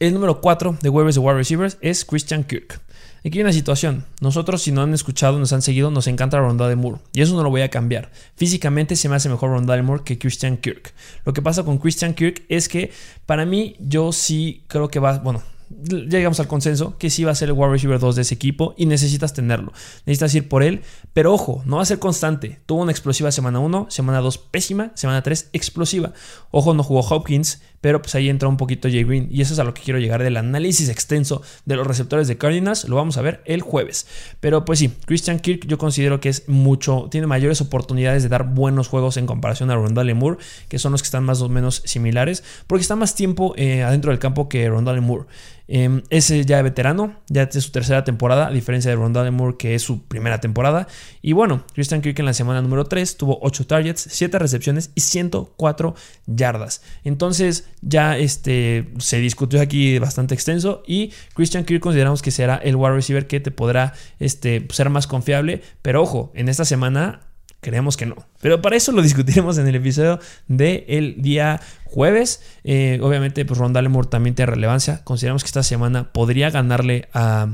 [0.00, 2.80] El número 4 de waivers de wide receivers es Christian Kirk.
[3.18, 4.06] Aquí hay una situación.
[4.22, 7.00] Nosotros, si no han escuchado, nos han seguido, nos encanta Ronda de Moore.
[7.12, 8.10] Y eso no lo voy a cambiar.
[8.34, 10.94] Físicamente se me hace mejor Ronda de Moore que Christian Kirk.
[11.26, 12.92] Lo que pasa con Christian Kirk es que
[13.26, 15.18] para mí, yo sí creo que va.
[15.18, 18.34] Bueno, llegamos al consenso que sí va a ser el wide receiver 2 de ese
[18.34, 19.72] equipo y necesitas tenerlo.
[20.06, 20.82] Necesitas ir por él,
[21.12, 22.60] pero ojo, no va a ser constante.
[22.66, 26.12] Tuvo una explosiva semana 1, semana 2 pésima, semana 3 explosiva.
[26.50, 29.58] Ojo, no jugó Hopkins, pero pues ahí entra un poquito Jay Green y eso es
[29.58, 32.88] a lo que quiero llegar del análisis extenso de los receptores de Cardinals.
[32.88, 34.06] Lo vamos a ver el jueves.
[34.40, 38.48] Pero pues sí, Christian Kirk yo considero que es mucho, tiene mayores oportunidades de dar
[38.54, 40.38] buenos juegos en comparación a Rondale Moore,
[40.68, 44.10] que son los que están más o menos similares, porque está más tiempo eh, adentro
[44.10, 45.26] del campo que Rondale Moore.
[45.72, 49.76] Eh, ese ya veterano, ya es su tercera temporada, a diferencia de Rondale Moore, que
[49.76, 50.88] es su primera temporada.
[51.22, 55.02] Y bueno, Christian Kirk en la semana número 3 tuvo 8 targets, 7 recepciones y
[55.02, 55.94] 104
[56.26, 56.82] yardas.
[57.04, 62.74] Entonces, ya este, se discutió aquí bastante extenso y Christian Kirk consideramos que será el
[62.74, 67.29] wide receiver que te podrá este, ser más confiable, pero ojo, en esta semana
[67.60, 68.16] creemos que no.
[68.40, 70.18] Pero para eso lo discutiremos en el episodio
[70.48, 72.42] del día jueves.
[72.64, 75.02] Eh, obviamente, pues Rondale Moore también tiene relevancia.
[75.04, 77.48] Consideramos que esta semana podría ganarle a,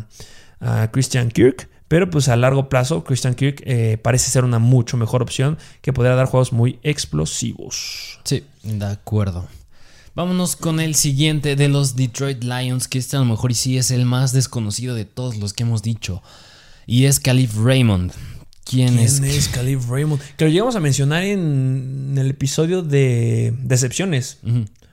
[0.90, 1.69] Christian Kirk.
[1.88, 5.92] Pero pues a largo plazo, Christian Kirk eh, parece ser una mucho mejor opción que
[5.92, 8.19] podrá dar juegos muy explosivos.
[8.25, 9.47] Sí, de acuerdo.
[10.16, 13.90] Vámonos con el siguiente de los Detroit Lions, que este a lo mejor sí es
[13.92, 16.23] el más desconocido de todos los que hemos dicho.
[16.87, 18.12] Y es Calif Raymond.
[18.68, 19.48] ¿Quién, es?
[19.52, 20.20] Calif Raymond?
[20.37, 24.38] Que lo llegamos a mencionar en el episodio de Decepciones.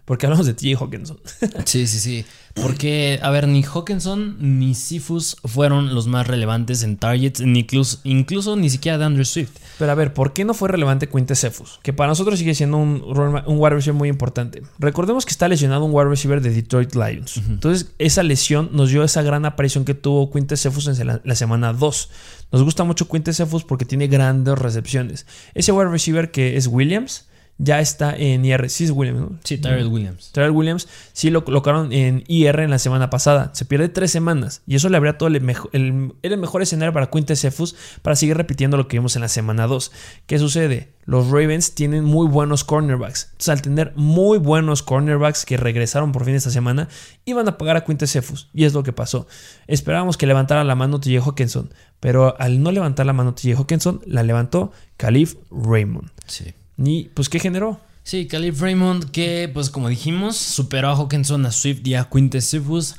[0.05, 1.17] Porque hablamos de TJ Hawkinson.
[1.65, 2.25] sí, sí, sí.
[2.55, 7.99] Porque, a ver, ni Hawkinson ni Sifus fueron los más relevantes en targets, ni incluso,
[8.03, 9.57] incluso ni siquiera de Andrew Swift.
[9.79, 11.79] Pero a ver, ¿por qué no fue relevante Quinte Cephus?
[11.81, 14.61] Que para nosotros sigue siendo un, un wide receiver muy importante.
[14.77, 17.37] Recordemos que está lesionado un wide receiver de Detroit Lions.
[17.37, 21.35] Entonces, esa lesión nos dio esa gran aparición que tuvo Quinte Cephus en la, la
[21.35, 22.09] semana 2.
[22.51, 25.25] Nos gusta mucho Quinte Cephus porque tiene grandes recepciones.
[25.55, 27.25] Ese wide receiver que es Williams
[27.63, 28.69] ya está en IR.
[28.69, 29.39] Sí, es Williams, ¿no?
[29.43, 30.31] Sí, Tyrell Williams.
[30.33, 33.51] Tyrell Williams sí lo colocaron en IR en la semana pasada.
[33.53, 36.93] Se pierde tres semanas y eso le habría todo el, mejor, el, el mejor escenario
[36.93, 39.91] para Quinte Cephus para seguir repitiendo lo que vimos en la semana 2.
[40.25, 40.93] ¿Qué sucede?
[41.05, 43.29] Los Ravens tienen muy buenos cornerbacks.
[43.31, 46.87] Entonces, al tener muy buenos cornerbacks que regresaron por fin esta semana,
[47.25, 48.49] iban a pagar a Quinte Cephus.
[48.53, 49.27] Y es lo que pasó.
[49.67, 51.73] Esperábamos que levantara la mano TJ Hawkinson.
[51.99, 56.09] Pero al no levantar la mano TJ Hawkinson, la levantó Calif Raymond.
[56.25, 56.53] Sí.
[56.77, 57.79] Y pues, ¿qué generó?
[58.03, 62.41] Sí, Calif Raymond, que pues como dijimos, superó a Hawkinson, a Swift y a Quinte
[62.41, 62.95] Cephus.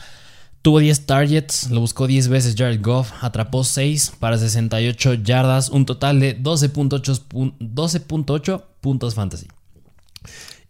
[0.62, 5.84] Tuvo 10 targets, lo buscó 10 veces Jared Goff, atrapó 6 para 68 yardas, un
[5.84, 9.46] total de 12.8 puntos fantasy.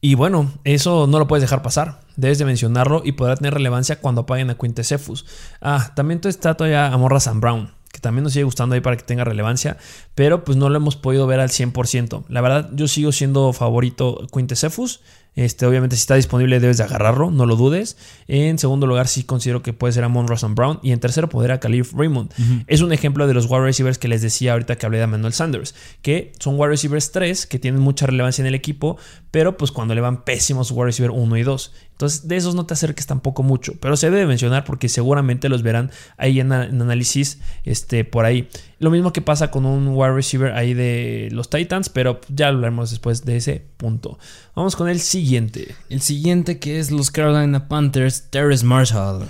[0.00, 2.00] Y bueno, eso no lo puedes dejar pasar.
[2.16, 5.24] Debes de mencionarlo y podrá tener relevancia cuando apaguen a Quinte Cephus.
[5.60, 9.04] Ah, también está todavía Amorra Sam Brown que también nos sigue gustando ahí para que
[9.04, 9.76] tenga relevancia,
[10.16, 12.24] pero pues no lo hemos podido ver al 100%.
[12.28, 15.00] La verdad, yo sigo siendo favorito Quintesefus.
[15.36, 17.96] Este, obviamente, si está disponible, debes de agarrarlo, no lo dudes.
[18.26, 20.80] En segundo lugar, sí considero que puede ser a Mon Brown.
[20.82, 22.32] Y en tercero, poder a Khalif Raymond.
[22.66, 25.32] Es un ejemplo de los wide receivers que les decía ahorita que hablé de Manuel
[25.32, 28.96] Sanders, que son wide receivers 3 que tienen mucha relevancia en el equipo,
[29.30, 31.72] pero pues cuando le van pésimos wide receiver 1 y 2.
[31.94, 35.62] Entonces, de esos no te acerques tampoco mucho, pero se debe mencionar porque seguramente los
[35.62, 38.48] verán ahí en, análisis este, por ahí.
[38.80, 42.90] Lo mismo que pasa con un wide receiver ahí de los Titans, pero ya hablaremos
[42.90, 44.18] después de ese punto.
[44.56, 45.76] Vamos con el siguiente.
[45.88, 49.28] El siguiente que es los Carolina Panthers, Terrence Marshall.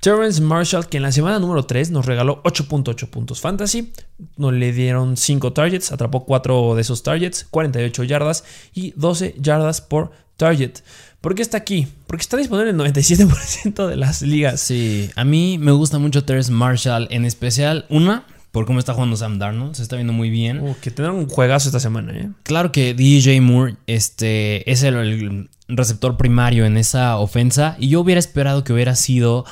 [0.00, 3.92] Terrence Marshall, que en la semana número 3 nos regaló 8.8 puntos fantasy,
[4.36, 9.80] nos le dieron 5 targets, atrapó 4 de esos targets, 48 yardas y 12 yardas
[9.80, 10.78] por target.
[11.26, 11.88] ¿Por qué está aquí?
[12.06, 14.60] Porque está disponible en el 97% de las ligas.
[14.60, 19.16] Sí, a mí me gusta mucho Terrence Marshall, en especial una, por cómo está jugando
[19.16, 20.60] Sam Darnold, se está viendo muy bien.
[20.60, 22.30] Uh, que tendrán un juegazo esta semana, ¿eh?
[22.44, 28.20] Claro que DJ Moore este, es el, receptor primario en esa ofensa y yo hubiera
[28.20, 29.44] esperado que hubiera sido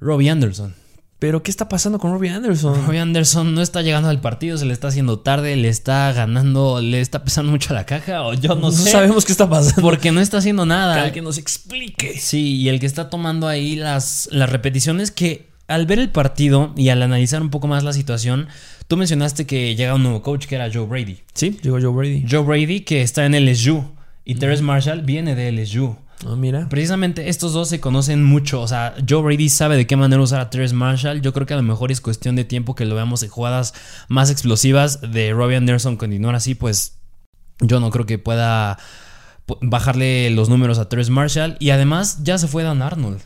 [0.00, 0.74] Robbie Anderson.
[1.22, 2.84] Pero, ¿qué está pasando con Robbie Anderson?
[2.84, 6.80] Robbie Anderson no está llegando al partido, se le está haciendo tarde, le está ganando,
[6.80, 8.86] le está pesando mucho la caja, o yo no, sé.
[8.86, 9.82] No sabemos qué está pasando.
[9.82, 11.12] Porque no está haciendo nada.
[11.12, 12.18] Que nos explique.
[12.18, 16.74] Sí, y el que está tomando ahí las, las repeticiones que al ver el partido
[16.76, 18.48] y al analizar un poco más la situación,
[18.88, 21.18] tú mencionaste que llega un nuevo coach que era Joe Brady.
[21.34, 22.26] Sí, llegó Joe Brady.
[22.28, 23.84] Joe Brady que está en el SU.
[24.24, 25.96] y Terrence Marshall viene de LSU.
[26.26, 26.68] Oh, mira.
[26.68, 28.60] Precisamente estos dos se conocen mucho.
[28.60, 31.20] O sea, Joe Brady sabe de qué manera usar a Terrence Marshall.
[31.20, 33.74] Yo creo que a lo mejor es cuestión de tiempo que lo veamos en jugadas
[34.08, 35.00] más explosivas.
[35.00, 36.98] De Robbie Anderson continuar así, pues
[37.60, 38.78] yo no creo que pueda
[39.60, 41.56] bajarle los números a Terrence Marshall.
[41.58, 43.20] Y además ya se fue Dan Arnold.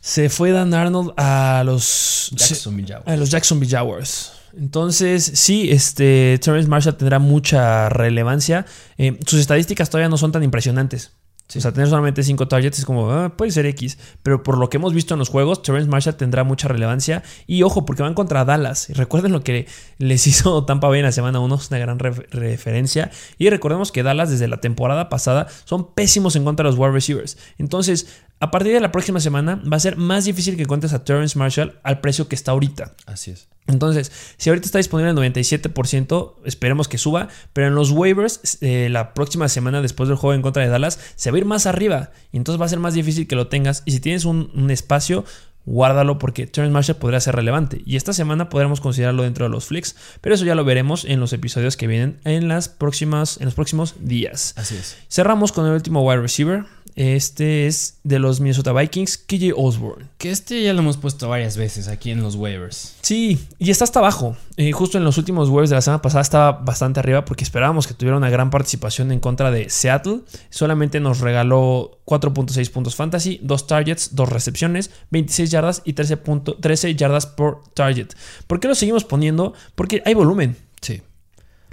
[0.00, 3.08] Se fue Dan Arnold a los Jacksonville Jaguars.
[3.08, 4.32] A los Jacksonville Jaguars.
[4.56, 8.64] Entonces, sí, este Terrence Marshall tendrá mucha relevancia.
[8.96, 11.12] Eh, sus estadísticas todavía no son tan impresionantes.
[11.54, 13.98] O sea, tener solamente 5 targets es como, ah, puede ser X.
[14.22, 17.22] Pero por lo que hemos visto en los juegos, Terrence Marshall tendrá mucha relevancia.
[17.46, 18.88] Y ojo, porque van contra Dallas.
[18.90, 19.66] Recuerden lo que
[19.98, 23.10] les hizo Tampa Bay en la semana 1, es una gran referencia.
[23.38, 26.92] Y recordemos que Dallas desde la temporada pasada son pésimos en contra de los wide
[26.92, 27.38] receivers.
[27.58, 31.04] Entonces, a partir de la próxima semana va a ser más difícil que encuentres a
[31.04, 32.94] Terrence Marshall al precio que está ahorita.
[33.06, 33.48] Así es.
[33.66, 38.88] Entonces, si ahorita está disponible el 97%, esperemos que suba, pero en los waivers, eh,
[38.90, 41.66] la próxima semana después del juego en contra de Dallas, se va a ir más
[41.66, 42.10] arriba.
[42.30, 43.82] Y entonces va a ser más difícil que lo tengas.
[43.84, 45.24] Y si tienes un, espacio,
[45.64, 47.82] guárdalo porque Terrence Marshall podría ser relevante.
[47.84, 51.18] Y esta semana podremos considerarlo dentro de los flicks, pero eso ya lo veremos en
[51.18, 54.54] los episodios que vienen en, las próximas, en los próximos días.
[54.56, 54.96] Así es.
[55.08, 56.66] Cerramos con el último wide receiver.
[56.96, 60.06] Este es de los Minnesota Vikings, KJ Osborne.
[60.16, 62.96] Que este ya lo hemos puesto varias veces aquí en los waivers.
[63.02, 64.34] Sí, y está hasta abajo.
[64.56, 67.86] Eh, justo en los últimos waivers de la semana pasada estaba bastante arriba porque esperábamos
[67.86, 70.20] que tuviera una gran participación en contra de Seattle.
[70.48, 76.16] Solamente nos regaló 4.6 puntos fantasy, 2 targets, 2 recepciones, 26 yardas y 13,
[76.60, 78.08] 13 yardas por target.
[78.46, 79.52] ¿Por qué lo seguimos poniendo?
[79.74, 80.56] Porque hay volumen.
[80.80, 81.02] Sí.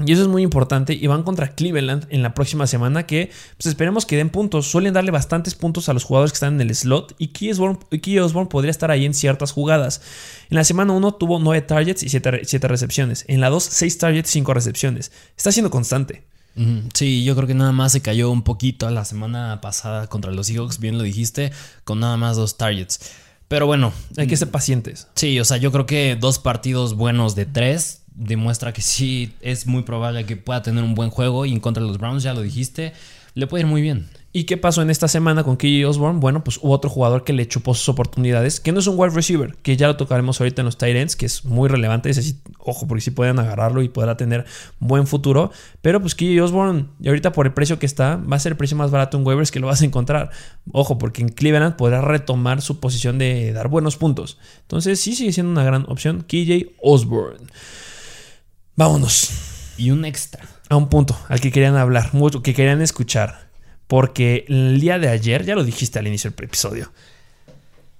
[0.06, 0.94] Y eso es muy importante.
[0.94, 3.06] Y van contra Cleveland en la próxima semana.
[3.06, 4.68] Que pues esperemos que den puntos.
[4.68, 7.16] Suelen darle bastantes puntos a los jugadores que están en el slot.
[7.18, 10.02] Y Key Osborne, podría estar ahí en ciertas jugadas.
[10.50, 13.26] En la semana 1 tuvo 9 targets y 7, recepciones.
[13.28, 15.12] En la 2, 6 targets, 5 recepciones.
[15.38, 16.24] Está siendo constante.
[16.94, 20.46] Sí, yo creo que nada más se cayó un poquito la semana pasada contra los
[20.46, 21.52] Seahawks, bien lo dijiste,
[21.84, 23.00] con nada más dos targets.
[23.48, 25.08] Pero bueno, hay que ser pacientes.
[25.16, 29.68] Sí, o sea, yo creo que dos partidos buenos de tres demuestra que sí es
[29.68, 32.34] muy probable que pueda tener un buen juego y en contra de los Browns, ya
[32.34, 32.94] lo dijiste,
[33.34, 34.10] le puede ir muy bien.
[34.36, 36.20] ¿Y qué pasó en esta semana con KJ Osborne?
[36.20, 39.14] Bueno, pues hubo otro jugador que le chupó sus oportunidades, que no es un wide
[39.14, 42.10] receiver, que ya lo tocaremos ahorita en los tight ends, que es muy relevante.
[42.58, 44.46] Ojo, porque sí pueden agarrarlo y podrá tener
[44.80, 45.52] buen futuro.
[45.84, 48.58] Pero pues KJ Osborne, y ahorita por el precio que está, va a ser el
[48.58, 50.32] precio más barato en waivers que lo vas a encontrar.
[50.72, 54.40] Ojo, porque en Cleveland podrá retomar su posición de dar buenos puntos.
[54.62, 57.46] Entonces sí sigue siendo una gran opción KJ Osborne.
[58.76, 59.30] Vámonos.
[59.78, 60.44] Y un extra.
[60.70, 63.48] A un punto al que querían hablar, mucho, que querían escuchar.
[63.88, 66.92] Porque el día de ayer, ya lo dijiste al inicio del episodio,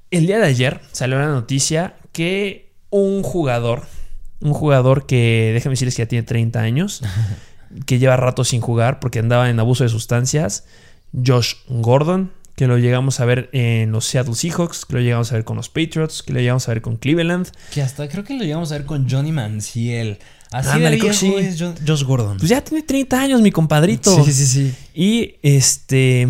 [0.10, 3.84] el día de ayer salió la noticia que un jugador,
[4.40, 7.02] un jugador que, déjame decirles que ya tiene 30 años,
[7.86, 10.66] que lleva rato sin jugar porque andaba en abuso de sustancias,
[11.14, 15.36] Josh Gordon, que lo llegamos a ver en los Seattle Seahawks, que lo llegamos a
[15.36, 17.50] ver con los Patriots, que lo llegamos a ver con Cleveland.
[17.72, 20.20] Que hasta creo que lo llegamos a ver con Johnny Manziel.
[20.54, 22.38] Así de viejo es Josh Gordon.
[22.38, 24.24] Pues ya tiene 30 años, mi compadrito.
[24.24, 24.74] Sí, sí, sí.
[24.94, 26.28] Y este.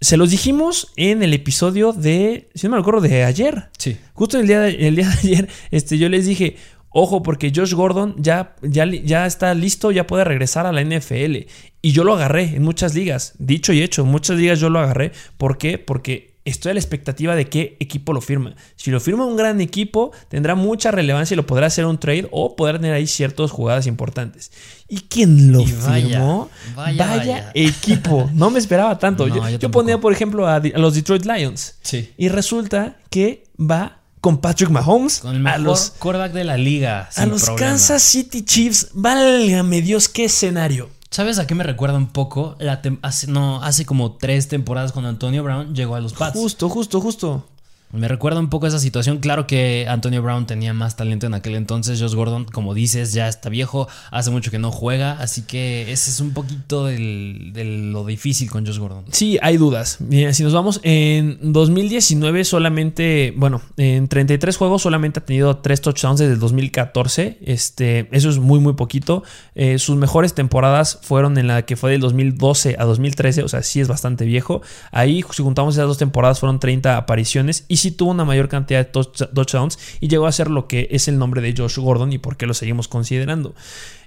[0.00, 2.50] Se los dijimos en el episodio de.
[2.54, 3.70] Si no me acuerdo, de ayer.
[3.78, 3.96] Sí.
[4.12, 6.56] Justo el día de, el día de ayer, este, yo les dije.
[6.96, 11.48] Ojo, porque Josh Gordon ya, ya, ya está listo, ya puede regresar a la NFL.
[11.82, 13.32] Y yo lo agarré en muchas ligas.
[13.40, 15.10] Dicho y hecho, en muchas ligas yo lo agarré.
[15.36, 15.78] ¿Por qué?
[15.78, 18.54] Porque estoy a la expectativa de qué equipo lo firma.
[18.76, 22.28] Si lo firma un gran equipo, tendrá mucha relevancia y lo podrá hacer un trade
[22.30, 24.52] o podrá tener ahí ciertas jugadas importantes.
[24.88, 26.50] ¿Y quién lo firmó?
[26.76, 28.30] Vaya, equipo.
[28.34, 29.26] No me esperaba tanto.
[29.58, 31.76] yo, ponía, por ejemplo, a, los Detroit Lions.
[31.82, 32.12] Sí.
[32.18, 35.20] Y resulta que va con Patrick Mahomes.
[35.20, 37.08] Con el mejor a los quarterback de la liga.
[37.16, 38.88] a los Kansas City Chiefs.
[38.92, 40.90] Válgame Dios, qué escenario.
[41.14, 42.56] ¿Sabes a qué me recuerda un poco?
[42.58, 46.36] La hace, no, hace como tres temporadas cuando Antonio Brown llegó a los Pats.
[46.36, 47.46] Justo, justo, justo.
[47.94, 49.18] Me recuerda un poco esa situación.
[49.18, 52.00] Claro que Antonio Brown tenía más talento en aquel entonces.
[52.00, 53.88] Josh Gordon, como dices, ya está viejo.
[54.10, 55.12] Hace mucho que no juega.
[55.12, 59.04] Así que ese es un poquito de lo difícil con Josh Gordon.
[59.12, 59.98] Sí, hay dudas.
[60.00, 65.80] Mira, si nos vamos, en 2019 solamente, bueno, en 33 juegos solamente ha tenido 3
[65.80, 67.38] touchdowns desde el 2014.
[67.42, 69.22] Este, eso es muy, muy poquito.
[69.54, 73.42] Eh, sus mejores temporadas fueron en la que fue del 2012 a 2013.
[73.44, 74.62] O sea, sí es bastante viejo.
[74.90, 77.64] Ahí, si juntamos esas dos temporadas, fueron 30 apariciones.
[77.84, 81.18] Sí tuvo una mayor cantidad de touchdowns y llegó a ser lo que es el
[81.18, 83.54] nombre de Josh Gordon y por qué lo seguimos considerando.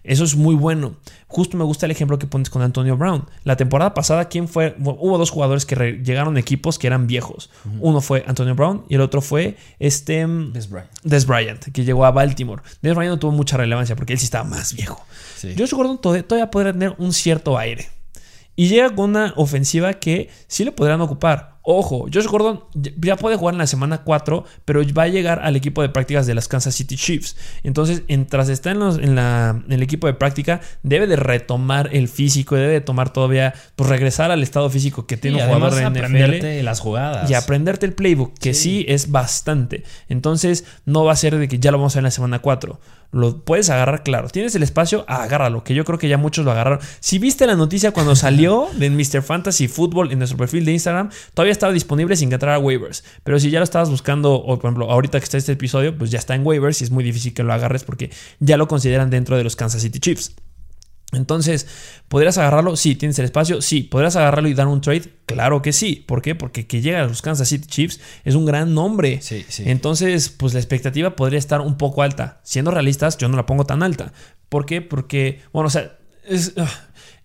[0.04, 0.96] Eso es muy bueno.
[1.28, 3.26] Justo me gusta el ejemplo que pones con Antonio Brown.
[3.44, 4.76] La temporada pasada, ¿quién fue?
[4.80, 7.50] hubo dos jugadores que llegaron equipos que eran viejos.
[7.80, 10.90] Uno fue Antonio Brown y el otro fue este mm, Des Bryant.
[11.04, 12.64] Des Bryant, que llegó a Baltimore.
[12.82, 15.06] Des Bryant no tuvo mucha relevancia porque él sí estaba más viejo.
[15.58, 17.90] Josh Gordon todavía podría tener un cierto aire.
[18.56, 21.57] Y llega con una ofensiva que sí le podrán ocupar.
[21.70, 25.58] Ojo, Josh Gordon ya puede jugar en la semana 4, pero va a llegar al
[25.58, 27.36] equipo de prácticas de las Kansas City Chiefs.
[27.62, 32.80] Entonces, mientras está en, el equipo de práctica, debe de retomar el físico, debe de
[32.80, 37.30] tomar todavía, pues regresar al estado físico que tiene un jugador de aprenderte las jugadas.
[37.30, 38.62] Y aprenderte el playbook, que sí.
[38.62, 39.84] sí es bastante.
[40.08, 42.40] Entonces, no va a ser de que ya lo vamos a ver en la semana
[42.40, 42.80] 4
[43.12, 44.28] lo puedes agarrar, claro.
[44.28, 46.80] Tienes el espacio, agárralo, que yo creo que ya muchos lo agarraron.
[47.00, 49.22] Si viste la noticia cuando salió de Mr.
[49.22, 53.04] Fantasy Football en nuestro perfil de Instagram, todavía estaba disponible sin que entrara a waivers.
[53.24, 56.12] Pero si ya lo estabas buscando, o por ejemplo, ahorita que está este episodio, pues
[56.12, 59.10] ya está en waivers y es muy difícil que lo agarres porque ya lo consideran
[59.10, 60.34] dentro de los Kansas City Chiefs.
[61.14, 61.68] Entonces,
[62.10, 62.76] ¿podrías agarrarlo?
[62.76, 63.62] Sí, tienes el espacio.
[63.62, 65.14] Sí, ¿podrías agarrarlo y dar un trade?
[65.26, 66.04] Claro que sí.
[66.06, 66.36] ¿Por qué?
[66.36, 69.20] Porque que llega a los Kansas City Chiefs es un gran nombre.
[69.22, 69.64] Sí, sí.
[69.68, 72.42] Entonces, pues la expectativa podría estar un poco alta.
[72.44, 74.12] Siendo realistas, yo no la pongo tan alta.
[74.50, 74.82] ¿Por qué?
[74.82, 75.98] Porque, bueno, o sea,
[76.28, 76.54] es,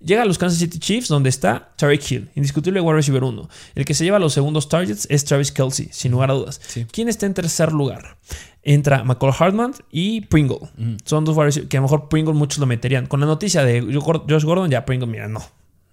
[0.04, 3.48] Llega a los Kansas City Chiefs, donde está Tariq Hill, indiscutible wide receiver 1.
[3.74, 6.60] El que se lleva los segundos targets es Travis Kelsey, sin lugar a dudas.
[6.90, 8.16] ¿Quién está en tercer lugar?
[8.62, 10.58] Entra McCall Hartman y Pringle.
[11.04, 13.06] Son dos wide que a lo mejor Pringle muchos lo meterían.
[13.06, 15.42] Con la noticia de Josh Gordon, ya Pringle, mira, no.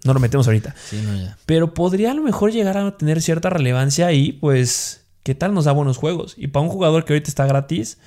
[0.06, 0.76] No lo metemos ahorita.
[1.46, 5.66] Pero podría a lo mejor llegar a tener cierta relevancia y pues, ¿qué tal nos
[5.66, 6.36] da buenos juegos?
[6.38, 7.98] Y para un jugador que ahorita está gratis,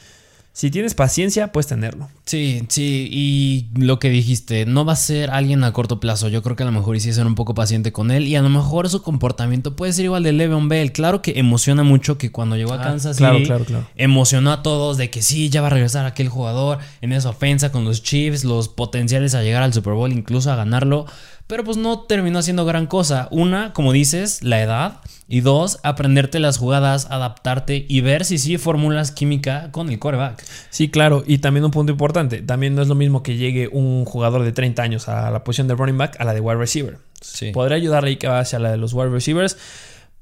[0.55, 2.11] si tienes paciencia, puedes tenerlo.
[2.27, 6.29] Sí, sí, y lo que dijiste, no va a ser alguien a corto plazo.
[6.29, 8.43] Yo creo que a lo mejor hiciste ser un poco paciente con él y a
[8.43, 10.93] lo mejor su comportamiento puede ser igual de Le'Veon Bell.
[10.93, 13.87] Claro que emociona mucho que cuando llegó a ah, Kansas claro, claro, claro.
[13.97, 17.73] emocionó a todos de que sí, ya va a regresar aquel jugador en esa ofensa
[17.73, 21.07] con los Chiefs, los potenciales a llegar al Super Bowl, incluso a ganarlo.
[21.53, 23.29] Pero pues no terminó haciendo gran cosa.
[23.31, 25.01] Una, como dices, la edad.
[25.29, 30.43] Y dos, aprenderte las jugadas, adaptarte y ver si sí formulas química con el coreback.
[30.71, 31.23] Sí, claro.
[31.27, 32.41] Y también un punto importante.
[32.41, 35.69] También no es lo mismo que llegue un jugador de 30 años a la posición
[35.69, 36.97] de running back a la de wide receiver.
[37.21, 37.53] Sí.
[37.53, 39.59] Podría ayudarle ahí que va hacia la de los wide receivers.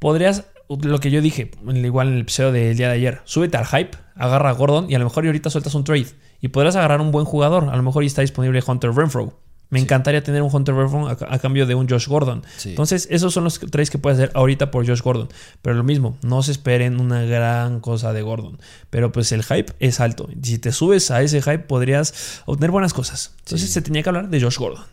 [0.01, 3.67] Podrías, lo que yo dije, igual en el episodio del día de ayer, súbete al
[3.67, 6.09] hype, agarra a Gordon y a lo mejor ahorita sueltas un trade.
[6.41, 7.69] Y podrás agarrar un buen jugador.
[7.69, 9.39] A lo mejor ya está disponible Hunter Renfro.
[9.71, 12.43] Me encantaría tener un Hunter Renfro a, cambio de un Josh Gordon.
[12.65, 15.29] Entonces, esos son los trades que puedes hacer ahorita por Josh Gordon.
[15.63, 18.59] Pero lo mismo, no se esperen una gran cosa de Gordon.
[18.91, 20.29] Pero pues el hype es alto.
[20.43, 23.33] Si te subes a ese hype, podrías obtener buenas cosas.
[23.45, 24.85] Entonces, se tenía que hablar de Josh Gordon.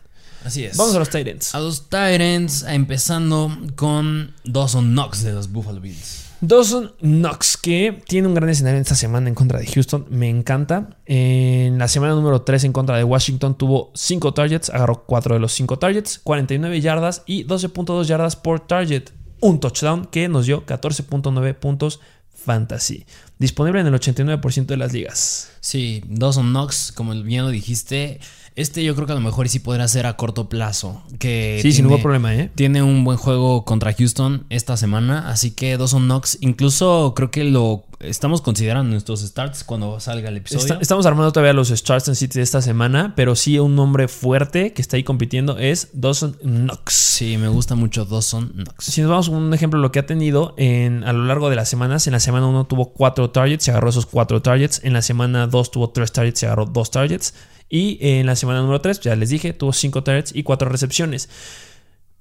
[0.44, 0.76] Así es.
[0.76, 1.54] Vamos a los Titans.
[1.54, 6.27] A los Titans, empezando con Dawson Knox de los Buffalo Bills.
[6.40, 10.96] Dawson Knox, que tiene un gran escenario esta semana en contra de Houston, me encanta.
[11.04, 15.40] En la semana número 3 en contra de Washington tuvo 5 targets, agarró 4 de
[15.40, 19.10] los 5 targets, 49 yardas y 12.2 yardas por target.
[19.40, 22.00] Un touchdown que nos dio 14.9 puntos
[22.32, 23.04] fantasy.
[23.38, 25.50] Disponible en el 89% de las ligas.
[25.60, 28.20] Sí, Dawson Knox, como bien lo dijiste,
[28.58, 31.02] este yo creo que a lo mejor sí podrá ser a corto plazo.
[31.18, 32.50] Que sí, sin ningún problema, ¿eh?
[32.54, 35.30] Tiene un buen juego contra Houston esta semana.
[35.30, 40.36] Así que Dawson Knox, incluso creo que lo estamos considerando nuestros starts cuando salga el
[40.36, 40.78] episodio.
[40.80, 43.14] estamos armando todavía los starts en City de esta semana.
[43.16, 46.92] Pero sí, un nombre fuerte que está ahí compitiendo es Dawson Knox.
[46.92, 48.84] Sí, me gusta mucho Dawson Knox.
[48.84, 51.50] Si nos vamos a un ejemplo de lo que ha tenido en, a lo largo
[51.50, 52.06] de las semanas.
[52.06, 54.80] En la semana 1 tuvo 4 targets, se agarró esos 4 targets.
[54.84, 57.34] En la semana 2 tuvo 3 targets, se agarró 2 targets.
[57.68, 61.28] Y en la semana número 3, ya les dije, tuvo 5 targets y 4 recepciones.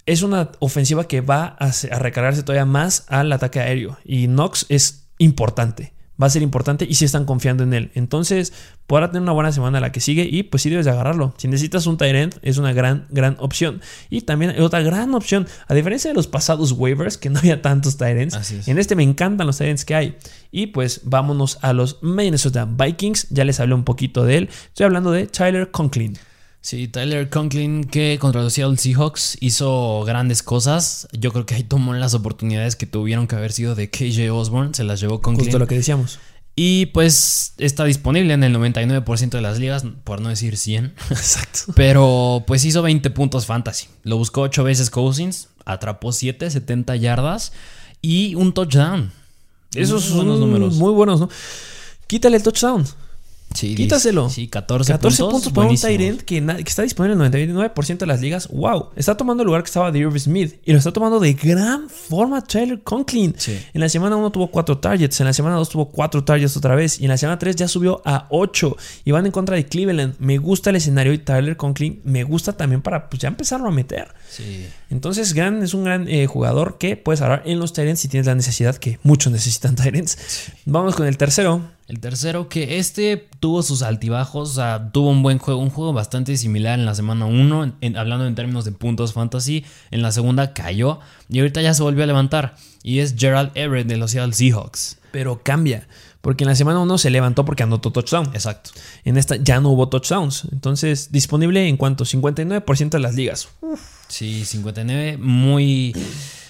[0.05, 3.97] Es una ofensiva que va a, recargarse todavía más al ataque aéreo.
[4.05, 7.91] Y Knox es importante va a ser importante y si están confiando en él.
[7.95, 8.53] Entonces,
[8.88, 11.34] podrá tener una buena semana la que sigue y pues sí debes de agarrarlo.
[11.38, 13.82] Si necesitas un Tyrant, es una gran, gran opción.
[14.09, 17.61] Y también hay otra gran opción, a diferencia de los pasados waivers, que no había
[17.61, 20.18] tantos Tyrants, en este me encantan los Tyrants que hay.
[20.51, 24.49] Y pues vámonos a los Minnesota Vikings, ya les hablé un poquito de él.
[24.68, 26.18] Estoy hablando de Tyler Conklin.
[26.62, 31.08] Sí, Tyler Conklin que contra los Seattle Seahawks hizo grandes cosas.
[31.14, 34.74] Yo creo que ahí tomó las oportunidades que tuvieron que haber sido de KJ Osborne.
[34.74, 35.45] Se las llevó Conklin.
[35.45, 36.20] Justo lo que decíamos.
[36.60, 40.93] Y pues está disponible en el 99% de las ligas, por no decir 100.
[41.12, 41.72] Exacto.
[41.76, 43.88] Pero pues hizo 20 puntos fantasy.
[44.03, 47.53] Lo buscó 8 veces Cousins, atrapó 7, 70 yardas
[48.01, 49.12] y un touchdown.
[49.76, 50.76] Esos son los números.
[50.76, 51.30] Muy buenos, ¿no?
[52.08, 52.86] Quítale el touchdown.
[53.58, 54.30] Sí, Quítaselo.
[54.30, 58.05] Sí, 14, 14 puntos, para un Tyrant que, que, está disponible en el 99% de
[58.05, 58.49] las ligas.
[58.49, 58.89] ¡Wow!
[58.95, 61.89] Está tomando el lugar que estaba de Irv Smith y lo está tomando de gran
[61.89, 63.36] forma Tyler Conklin.
[63.74, 66.76] En la semana 1 tuvo 4 targets, en la semana 2 tuvo 4 targets otra
[66.76, 69.66] vez y en la semana 3 ya subió a 8 y van en contra de
[69.66, 70.14] Cleveland.
[70.20, 73.72] Me gusta el escenario y Tyler Conklin me gusta también para pues, ya empezarlo a
[73.72, 74.10] meter.
[74.30, 74.68] Sí.
[74.91, 78.28] Entonces, gran, es un gran eh, jugador que puedes hablar en los Tyrants si tienes
[78.28, 80.51] la necesidad, que muchos necesitan Tyrants.
[80.66, 85.23] Vamos con el tercero El tercero, que este tuvo sus altibajos, o sea, tuvo un
[85.23, 89.13] buen juego, un juego bastante similar en la semana 1, hablando en términos de puntos
[89.13, 89.63] fantasy.
[89.89, 92.55] En la segunda cayó y ahorita ya se volvió a levantar.
[92.83, 94.97] Y es Gerald Everett de los Seattle Seahawks.
[95.11, 95.88] Pero cambia,
[96.19, 98.31] porque en la semana 1 se levantó porque anotó touchdown.
[98.33, 98.71] Exacto.
[99.05, 100.45] En esta ya no hubo touchdowns.
[100.51, 103.47] Entonces, disponible en cuanto 59% de las ligas.
[104.09, 105.95] Sí, 59, muy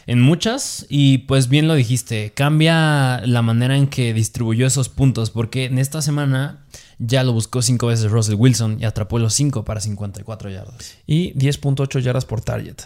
[0.07, 5.29] en muchas y pues bien lo dijiste, cambia la manera en que distribuyó esos puntos
[5.29, 6.65] porque en esta semana
[6.97, 10.97] ya lo buscó cinco veces Russell Wilson y atrapó los 5 para 54 yardas.
[11.05, 12.77] Y 10.8 yardas por target.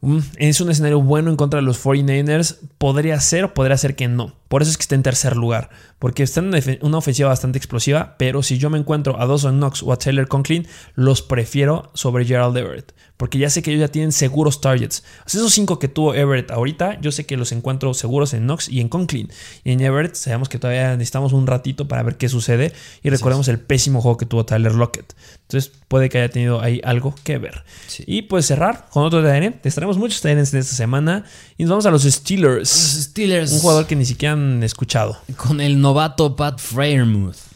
[0.00, 2.58] Mm, es un escenario bueno en contra de los 49ers.
[2.78, 4.34] Podría ser o podría ser que no.
[4.48, 5.70] Por eso es que está en tercer lugar.
[5.98, 8.16] Porque está en una ofensiva bastante explosiva.
[8.18, 12.24] Pero si yo me encuentro a Dawson Knox o a Taylor Conklin, los prefiero sobre
[12.26, 12.92] Gerald Everett.
[13.18, 15.02] Porque ya sé que ellos ya tienen seguros targets.
[15.26, 18.80] esos cinco que tuvo Everett ahorita, yo sé que los encuentro seguros en Knox y
[18.80, 19.28] en Conklin.
[19.64, 22.72] Y en Everett sabemos que todavía necesitamos un ratito para ver qué sucede.
[23.02, 25.14] Y recordemos el pésimo juego que tuvo Tyler Lockett.
[25.42, 27.64] Entonces puede que haya tenido ahí algo que ver.
[28.06, 29.60] Y pues cerrar con otro TN.
[29.64, 31.24] Estaremos muchos TNs en esta semana.
[31.56, 32.70] Y nos vamos a los Steelers.
[32.70, 33.52] Los Steelers.
[33.52, 35.18] Un jugador que ni siquiera han escuchado.
[35.36, 37.48] Con el novato Pat Freiermuth.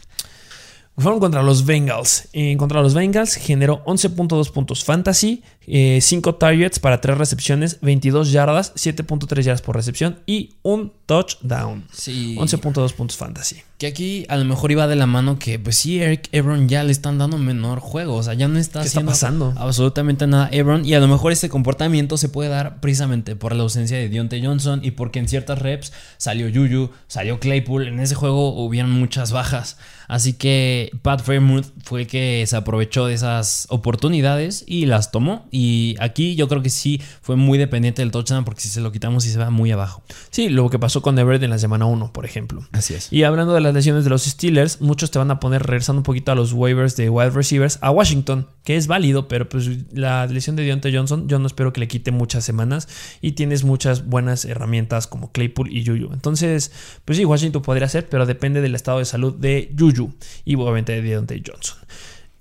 [0.95, 2.27] Fueron contra los Bengals.
[2.33, 8.31] En contra los Bengals generó 11.2 puntos fantasy, 5 eh, targets para 3 recepciones, 22
[8.31, 11.85] yardas, 7.3 yardas por recepción y un touchdown.
[11.91, 12.35] Sí.
[12.37, 13.61] 11.2 puntos fantasy.
[13.77, 16.83] Que aquí a lo mejor iba de la mano que, pues sí, Eric Ebron ya
[16.83, 18.15] le están dando menor juego.
[18.15, 19.53] O sea, ya no está haciendo pasando?
[19.57, 20.85] absolutamente nada Ebron.
[20.85, 24.41] Y a lo mejor este comportamiento se puede dar precisamente por la ausencia de Dionte
[24.43, 27.87] Johnson y porque en ciertas reps salió Yuyu, salió Claypool.
[27.87, 29.77] En ese juego hubieron muchas bajas.
[30.07, 35.47] Así que Pat Fairmouth fue el que se aprovechó de esas oportunidades y las tomó.
[35.53, 38.91] Y aquí yo creo que sí fue muy dependiente del touchdown porque si se lo
[38.91, 40.01] quitamos y se va muy abajo.
[40.31, 42.67] Sí, lo que pasó con Everett en la semana 1, por ejemplo.
[42.71, 43.13] Así es.
[43.13, 46.03] Y hablando de las lesiones de los Steelers, muchos te van a poner regresando un
[46.03, 50.25] poquito a los waivers de wide receivers a Washington, que es válido, pero pues la
[50.25, 52.87] lesión de Deontay Johnson yo no espero que le quite muchas semanas
[53.21, 56.13] y tienes muchas buenas herramientas como Claypool y Juju.
[56.13, 56.71] Entonces,
[57.05, 60.93] pues sí, Washington podría ser, pero depende del estado de salud de Juju y obviamente
[60.93, 61.77] de Deontay Johnson.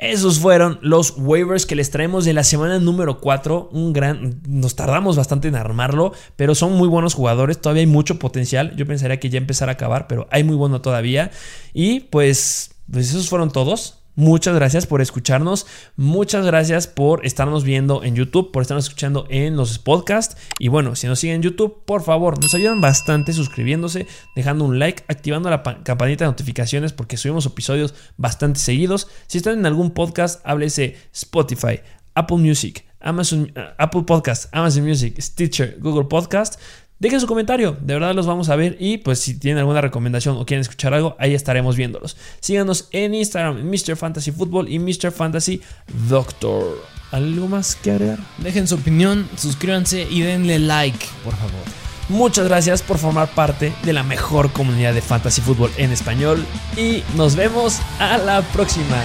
[0.03, 3.69] Esos fueron los waivers que les traemos de la semana número 4.
[3.71, 4.41] Un gran.
[4.49, 7.61] Nos tardamos bastante en armarlo, pero son muy buenos jugadores.
[7.61, 8.75] Todavía hay mucho potencial.
[8.75, 11.31] Yo pensaría que ya empezar a acabar, pero hay muy bueno todavía.
[11.73, 14.02] Y pues, pues esos fueron todos.
[14.15, 15.67] Muchas gracias por escucharnos.
[15.97, 20.37] Muchas gracias por estarnos viendo en YouTube, por estarnos escuchando en los podcasts.
[20.59, 24.07] Y bueno, si nos siguen en YouTube, por favor, nos ayudan bastante suscribiéndose,
[24.37, 29.09] dejando un like, activando la campanita de notificaciones porque subimos episodios bastante seguidos.
[29.29, 31.81] Si están en algún podcast, háblese Spotify,
[32.15, 36.61] Apple Music, Amazon, eh, Apple Podcast, Amazon Music, Stitcher, Google Podcast.
[37.03, 40.37] Dejen su comentario, de verdad los vamos a ver y pues si tienen alguna recomendación
[40.37, 42.17] o quieren escuchar algo, ahí estaremos viéndolos.
[42.39, 43.97] Síganos en Instagram, Mr.
[43.97, 45.11] Fantasy Football y Mr.
[45.11, 45.61] Fantasy
[46.09, 46.81] Doctor.
[47.11, 48.21] ¿Algo más que agregar?
[48.39, 51.65] Dejen su opinión, suscríbanse y denle like, por favor.
[52.09, 56.47] Muchas gracias por formar parte de la mejor comunidad de Fantasy Football en español
[56.77, 59.03] y nos vemos a la próxima.